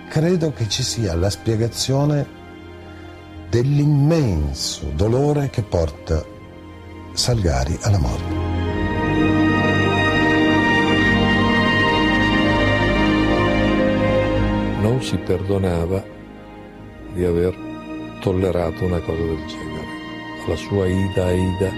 credo 0.10 0.54
che 0.54 0.70
ci 0.70 0.84
sia 0.84 1.16
la 1.16 1.32
spiegazione 1.32 2.38
dell'immenso 3.50 4.92
dolore 4.94 5.50
che 5.50 5.64
porta 5.64 6.24
Salgari 7.14 7.76
alla 7.82 7.98
morte. 7.98 8.34
Non 14.82 15.02
si 15.02 15.18
perdonava 15.18 16.04
di 17.14 17.26
aver 17.26 17.56
tollerato 18.22 18.86
una 18.86 19.00
cosa 19.00 19.22
del 19.24 19.46
genere. 19.48 19.88
La 20.48 20.56
sua 20.56 20.88
Ida 20.88 21.26
Aida, 21.26 21.72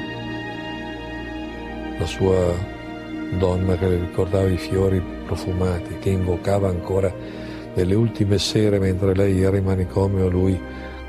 la 1.97 2.05
sua 2.05 2.79
donna 3.37 3.77
che 3.77 3.87
le 3.87 3.99
ricordava 3.99 4.47
i 4.47 4.57
fiori 4.57 5.01
profumati, 5.25 5.97
che 5.99 6.09
invocava 6.09 6.67
ancora 6.69 7.13
nelle 7.73 7.95
ultime 7.95 8.37
sere 8.37 8.79
mentre 8.79 9.15
lei 9.15 9.41
era 9.41 9.57
in 9.57 9.63
manicomio, 9.63 10.29
lui 10.29 10.59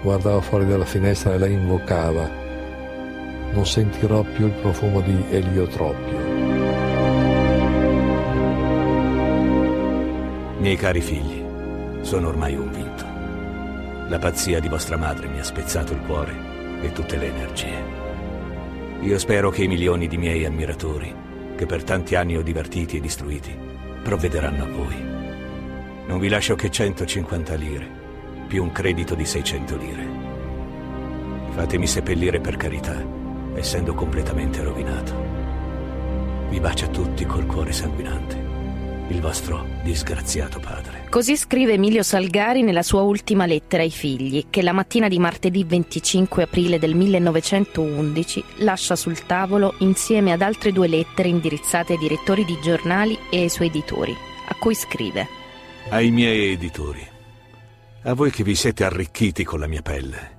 guardava 0.02 0.40
fuori 0.40 0.66
dalla 0.66 0.84
finestra 0.84 1.34
e 1.34 1.38
lei 1.38 1.52
invocava 1.52 2.42
non 3.52 3.66
sentirò 3.66 4.22
più 4.22 4.46
il 4.46 4.52
profumo 4.52 5.00
di 5.00 5.24
eliotropio. 5.30 6.30
Miei 10.58 10.76
cari 10.76 11.00
figli, 11.00 11.44
sono 12.00 12.28
ormai 12.28 12.54
un 12.54 12.70
vinto. 12.70 13.04
La 14.08 14.18
pazzia 14.18 14.60
di 14.60 14.68
vostra 14.68 14.96
madre 14.96 15.28
mi 15.28 15.38
ha 15.38 15.44
spezzato 15.44 15.92
il 15.92 16.00
cuore 16.00 16.34
e 16.80 16.92
tutte 16.92 17.16
le 17.16 17.26
energie. 17.26 18.00
Io 19.00 19.18
spero 19.18 19.50
che 19.50 19.64
i 19.64 19.68
milioni 19.68 20.06
di 20.06 20.16
miei 20.16 20.44
ammiratori, 20.44 21.14
che 21.56 21.66
per 21.66 21.84
tanti 21.84 22.14
anni 22.14 22.36
ho 22.36 22.42
divertiti 22.42 22.96
e 22.96 23.00
distruiti, 23.00 23.56
provvederanno 24.02 24.64
a 24.64 24.68
voi. 24.68 25.10
Non 26.06 26.18
vi 26.18 26.28
lascio 26.28 26.54
che 26.54 26.70
150 26.70 27.54
lire, 27.54 27.88
più 28.48 28.62
un 28.62 28.72
credito 28.72 29.14
di 29.14 29.24
600 29.24 29.76
lire. 29.76 30.06
Fatemi 31.50 31.86
seppellire 31.86 32.40
per 32.40 32.56
carità 32.56 33.20
essendo 33.54 33.94
completamente 33.94 34.62
rovinato. 34.62 35.12
Vi 36.48 36.60
bacia 36.60 36.86
tutti 36.88 37.24
col 37.24 37.46
cuore 37.46 37.72
sanguinante. 37.72 38.50
Il 39.08 39.20
vostro 39.20 39.66
disgraziato 39.82 40.58
padre. 40.60 40.91
Così 41.12 41.36
scrive 41.36 41.74
Emilio 41.74 42.02
Salgari 42.02 42.62
nella 42.62 42.82
sua 42.82 43.02
ultima 43.02 43.44
lettera 43.44 43.82
ai 43.82 43.90
figli, 43.90 44.46
che 44.48 44.62
la 44.62 44.72
mattina 44.72 45.08
di 45.08 45.18
martedì 45.18 45.62
25 45.62 46.44
aprile 46.44 46.78
del 46.78 46.94
1911 46.94 48.42
lascia 48.60 48.96
sul 48.96 49.26
tavolo 49.26 49.74
insieme 49.80 50.32
ad 50.32 50.40
altre 50.40 50.72
due 50.72 50.88
lettere 50.88 51.28
indirizzate 51.28 51.92
ai 51.92 51.98
direttori 51.98 52.46
di 52.46 52.58
giornali 52.62 53.18
e 53.30 53.42
ai 53.42 53.50
suoi 53.50 53.66
editori, 53.66 54.16
a 54.48 54.54
cui 54.54 54.74
scrive: 54.74 55.28
Ai 55.90 56.10
miei 56.10 56.52
editori, 56.52 57.06
a 58.04 58.14
voi 58.14 58.30
che 58.30 58.42
vi 58.42 58.54
siete 58.54 58.82
arricchiti 58.82 59.44
con 59.44 59.60
la 59.60 59.66
mia 59.66 59.82
pelle, 59.82 60.36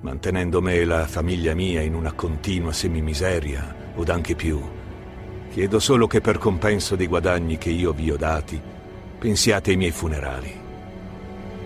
mantenendo 0.00 0.62
me 0.62 0.76
e 0.76 0.86
la 0.86 1.06
famiglia 1.06 1.54
mia 1.54 1.82
in 1.82 1.94
una 1.94 2.12
continua 2.12 2.72
semimiseria, 2.72 3.92
o 3.94 4.02
anche 4.06 4.34
più. 4.34 4.58
Chiedo 5.50 5.78
solo 5.78 6.06
che 6.06 6.22
per 6.22 6.38
compenso 6.38 6.96
dei 6.96 7.06
guadagni 7.06 7.58
che 7.58 7.68
io 7.68 7.92
vi 7.92 8.10
ho 8.10 8.16
dati, 8.16 8.75
pensiate 9.26 9.70
ai 9.70 9.76
miei 9.76 9.90
funerali. 9.90 10.54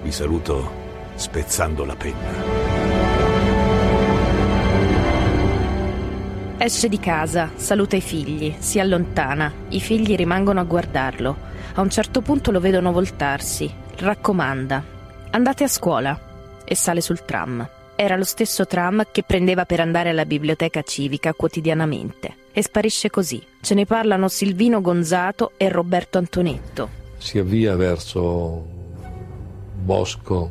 Vi 0.00 0.10
saluto 0.10 0.72
spezzando 1.16 1.84
la 1.84 1.94
penna. 1.94 2.32
Esce 6.56 6.88
di 6.88 6.98
casa, 6.98 7.50
saluta 7.56 7.96
i 7.96 8.00
figli, 8.00 8.54
si 8.58 8.80
allontana, 8.80 9.52
i 9.68 9.80
figli 9.80 10.14
rimangono 10.14 10.60
a 10.60 10.64
guardarlo. 10.64 11.36
A 11.74 11.82
un 11.82 11.90
certo 11.90 12.22
punto 12.22 12.50
lo 12.50 12.60
vedono 12.60 12.92
voltarsi, 12.92 13.70
raccomanda, 13.96 14.82
andate 15.28 15.64
a 15.64 15.68
scuola 15.68 16.18
e 16.64 16.74
sale 16.74 17.02
sul 17.02 17.26
tram 17.26 17.68
era 17.94 18.16
lo 18.16 18.24
stesso 18.24 18.66
tram 18.66 19.04
che 19.12 19.22
prendeva 19.22 19.66
per 19.66 19.80
andare 19.80 20.08
alla 20.08 20.24
biblioteca 20.24 20.80
civica 20.80 21.34
quotidianamente. 21.34 22.34
E 22.50 22.62
sparisce 22.62 23.10
così. 23.10 23.44
Ce 23.60 23.74
ne 23.74 23.84
parlano 23.84 24.28
Silvino 24.28 24.80
Gonzato 24.80 25.52
e 25.58 25.68
Roberto 25.68 26.16
Antonetto. 26.16 26.99
Si 27.20 27.38
avvia 27.38 27.76
verso 27.76 28.66
bosco, 29.82 30.50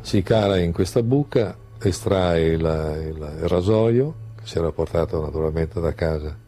si 0.00 0.22
cala 0.22 0.58
in 0.58 0.72
questa 0.72 1.02
buca, 1.02 1.56
estrae 1.78 2.46
il, 2.46 2.60
il, 2.60 3.38
il 3.42 3.48
rasoio, 3.48 4.14
che 4.36 4.46
si 4.46 4.58
era 4.58 4.72
portato 4.72 5.20
naturalmente 5.20 5.80
da 5.80 5.94
casa 5.94 6.44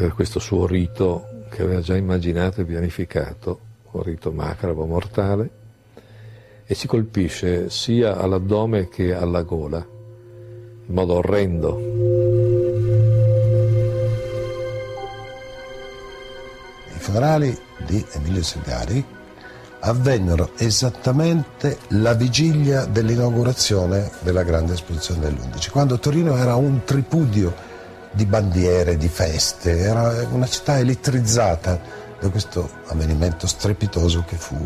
per 0.00 0.14
questo 0.14 0.38
suo 0.38 0.66
rito 0.66 1.44
che 1.50 1.60
aveva 1.60 1.82
già 1.82 1.94
immaginato 1.94 2.62
e 2.62 2.64
pianificato, 2.64 3.60
un 3.90 4.02
rito 4.02 4.32
macrabo 4.32 4.86
mortale 4.86 5.50
e 6.64 6.74
si 6.74 6.86
colpisce 6.86 7.68
sia 7.68 8.16
all'addome 8.16 8.88
che 8.88 9.12
alla 9.12 9.42
gola, 9.42 9.86
in 10.86 10.94
modo 10.94 11.14
orrendo. 11.16 12.59
Funerali 17.10 17.58
di 17.86 18.04
Emilio 18.12 18.42
Segari 18.42 19.04
avvennero 19.80 20.52
esattamente 20.56 21.78
la 21.88 22.14
vigilia 22.14 22.84
dell'inaugurazione 22.84 24.10
della 24.20 24.44
grande 24.44 24.74
esposizione 24.74 25.20
dell'11, 25.20 25.70
quando 25.70 25.98
Torino 25.98 26.36
era 26.36 26.54
un 26.54 26.84
tripudio 26.84 27.52
di 28.12 28.26
bandiere, 28.26 28.96
di 28.96 29.08
feste, 29.08 29.78
era 29.78 30.26
una 30.30 30.46
città 30.46 30.78
elettrizzata 30.78 31.80
da 32.20 32.28
questo 32.28 32.68
avvenimento 32.88 33.46
strepitoso 33.46 34.24
che 34.26 34.36
fu 34.36 34.56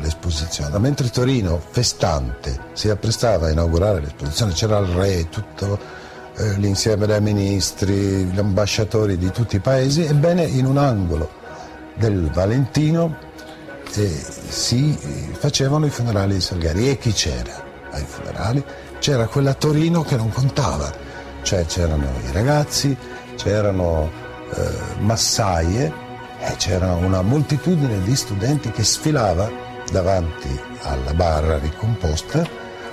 l'esposizione. 0.00 0.78
Mentre 0.78 1.10
Torino, 1.10 1.60
festante, 1.70 2.58
si 2.72 2.88
apprestava 2.88 3.48
a 3.48 3.50
inaugurare 3.50 4.00
l'esposizione, 4.00 4.52
c'era 4.52 4.78
il 4.78 4.86
re, 4.86 5.28
tutto 5.28 5.78
eh, 6.36 6.56
l'insieme 6.58 7.06
dei 7.06 7.20
ministri, 7.20 8.24
gli 8.24 8.38
ambasciatori 8.38 9.18
di 9.18 9.30
tutti 9.30 9.56
i 9.56 9.60
paesi, 9.60 10.04
ebbene 10.04 10.44
in 10.44 10.66
un 10.66 10.78
angolo 10.78 11.40
del 11.94 12.30
Valentino 12.30 13.16
eh, 13.94 14.08
si 14.08 14.96
facevano 15.38 15.86
i 15.86 15.90
funerali 15.90 16.34
di 16.34 16.40
Salgari. 16.40 16.90
E 16.90 16.98
chi 16.98 17.12
c'era 17.12 17.62
ai 17.90 18.04
funerali? 18.04 18.64
C'era 18.98 19.26
quella 19.26 19.54
Torino 19.54 20.02
che 20.02 20.16
non 20.16 20.30
contava, 20.30 20.92
cioè 21.42 21.66
c'erano 21.66 22.06
i 22.28 22.32
ragazzi, 22.32 22.96
c'erano 23.36 24.10
eh, 24.54 25.00
massaie 25.00 25.92
e 26.40 26.54
c'era 26.56 26.94
una 26.94 27.22
moltitudine 27.22 28.02
di 28.02 28.14
studenti 28.16 28.70
che 28.70 28.84
sfilava 28.84 29.50
davanti 29.90 30.60
alla 30.82 31.12
barra 31.14 31.58
ricomposta 31.58 32.46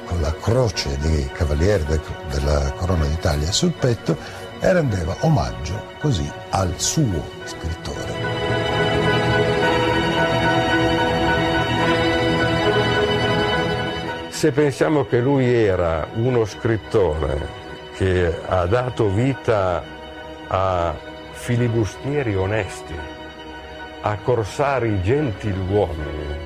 con 0.06 0.22
la 0.22 0.34
croce 0.42 0.98
di 0.98 1.30
Cavaliere 1.32 2.02
della 2.32 2.72
Corona 2.74 3.06
d'Italia 3.06 3.52
sul 3.52 3.72
petto 3.72 4.18
e 4.60 4.74
rendeva 4.74 5.16
omaggio 5.22 5.82
così 6.00 6.30
al 6.50 6.74
suo 6.78 7.24
scrittore. 7.46 8.19
Se 14.40 14.54
pensiamo 14.54 15.04
che 15.04 15.20
lui 15.20 15.54
era 15.54 16.08
uno 16.14 16.46
scrittore 16.46 17.46
che 17.98 18.34
ha 18.48 18.66
dato 18.68 19.10
vita 19.10 19.84
a 20.48 20.96
filibustieri 21.32 22.38
onesti, 22.38 22.96
a 24.00 24.18
corsari 24.24 25.02
gentiluomini, 25.02 26.38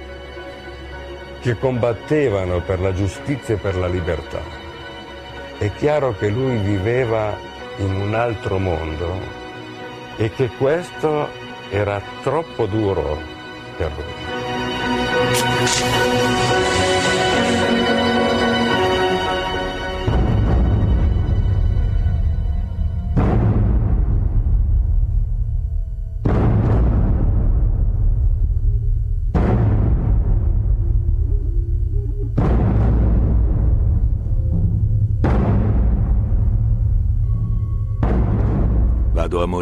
che 1.41 1.55
combattevano 1.59 2.61
per 2.61 2.79
la 2.79 2.93
giustizia 2.93 3.53
e 3.53 3.59
per 3.59 3.75
la 3.75 3.87
libertà. 3.87 4.41
È 5.59 5.69
chiaro 5.77 6.15
che 6.17 6.29
lui 6.29 6.57
viveva 6.57 7.37
in 7.77 7.93
un 7.93 8.15
altro 8.15 8.57
mondo 8.57 9.19
e 10.17 10.31
che 10.31 10.49
questo 10.57 11.27
era 11.69 12.01
troppo 12.23 12.65
duro 12.65 13.19
per 13.77 13.91
lui. 13.95 16.42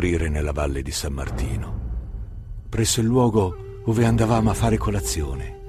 Morire 0.02 0.30
nella 0.30 0.52
valle 0.52 0.82
di 0.82 0.90
San 0.90 1.14
Martino, 1.14 2.66
presso 2.68 3.02
il 3.02 3.06
luogo 3.06 3.82
dove 3.86 4.04
andavamo 4.04 4.50
a 4.50 4.56
fare 4.56 4.76
colazione. 4.78 5.60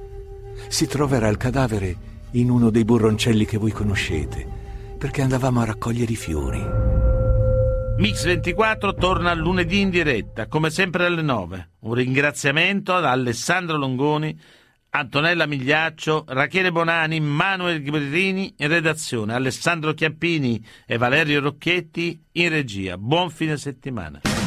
Si 0.69 0.87
troverà 0.87 1.29
il 1.29 1.37
cadavere 1.37 1.95
in 2.31 2.49
uno 2.49 2.71
dei 2.71 2.87
burroncelli 2.87 3.45
che 3.45 3.59
voi 3.59 3.73
conoscete, 3.73 4.49
perché 4.97 5.21
andavamo 5.21 5.61
a 5.61 5.67
raccogliere 5.67 6.13
i 6.13 6.17
fiori. 6.17 6.65
Mix 7.99 8.25
24 8.25 8.95
torna 8.95 9.35
lunedì 9.35 9.81
in 9.81 9.91
diretta, 9.91 10.47
come 10.47 10.71
sempre 10.71 11.05
alle 11.05 11.21
9. 11.21 11.69
Un 11.81 11.93
ringraziamento 11.93 12.95
ad 12.95 13.05
Alessandro 13.05 13.77
Longoni, 13.77 14.35
Antonella 14.95 15.47
Migliaccio, 15.47 16.25
Rachele 16.27 16.71
Bonani, 16.71 17.19
Manuel 17.19 17.81
Ghibrini 17.81 18.55
in 18.59 18.69
redazione, 18.69 19.33
Alessandro 19.33 19.95
Chiappini 19.95 20.63
e 20.87 20.99
Valerio 20.99 21.41
Rocchetti 21.41 22.23
in 22.33 22.51
regia. 22.51 22.99
Buon 22.99 23.31
fine 23.31 23.57
settimana. 23.57 24.42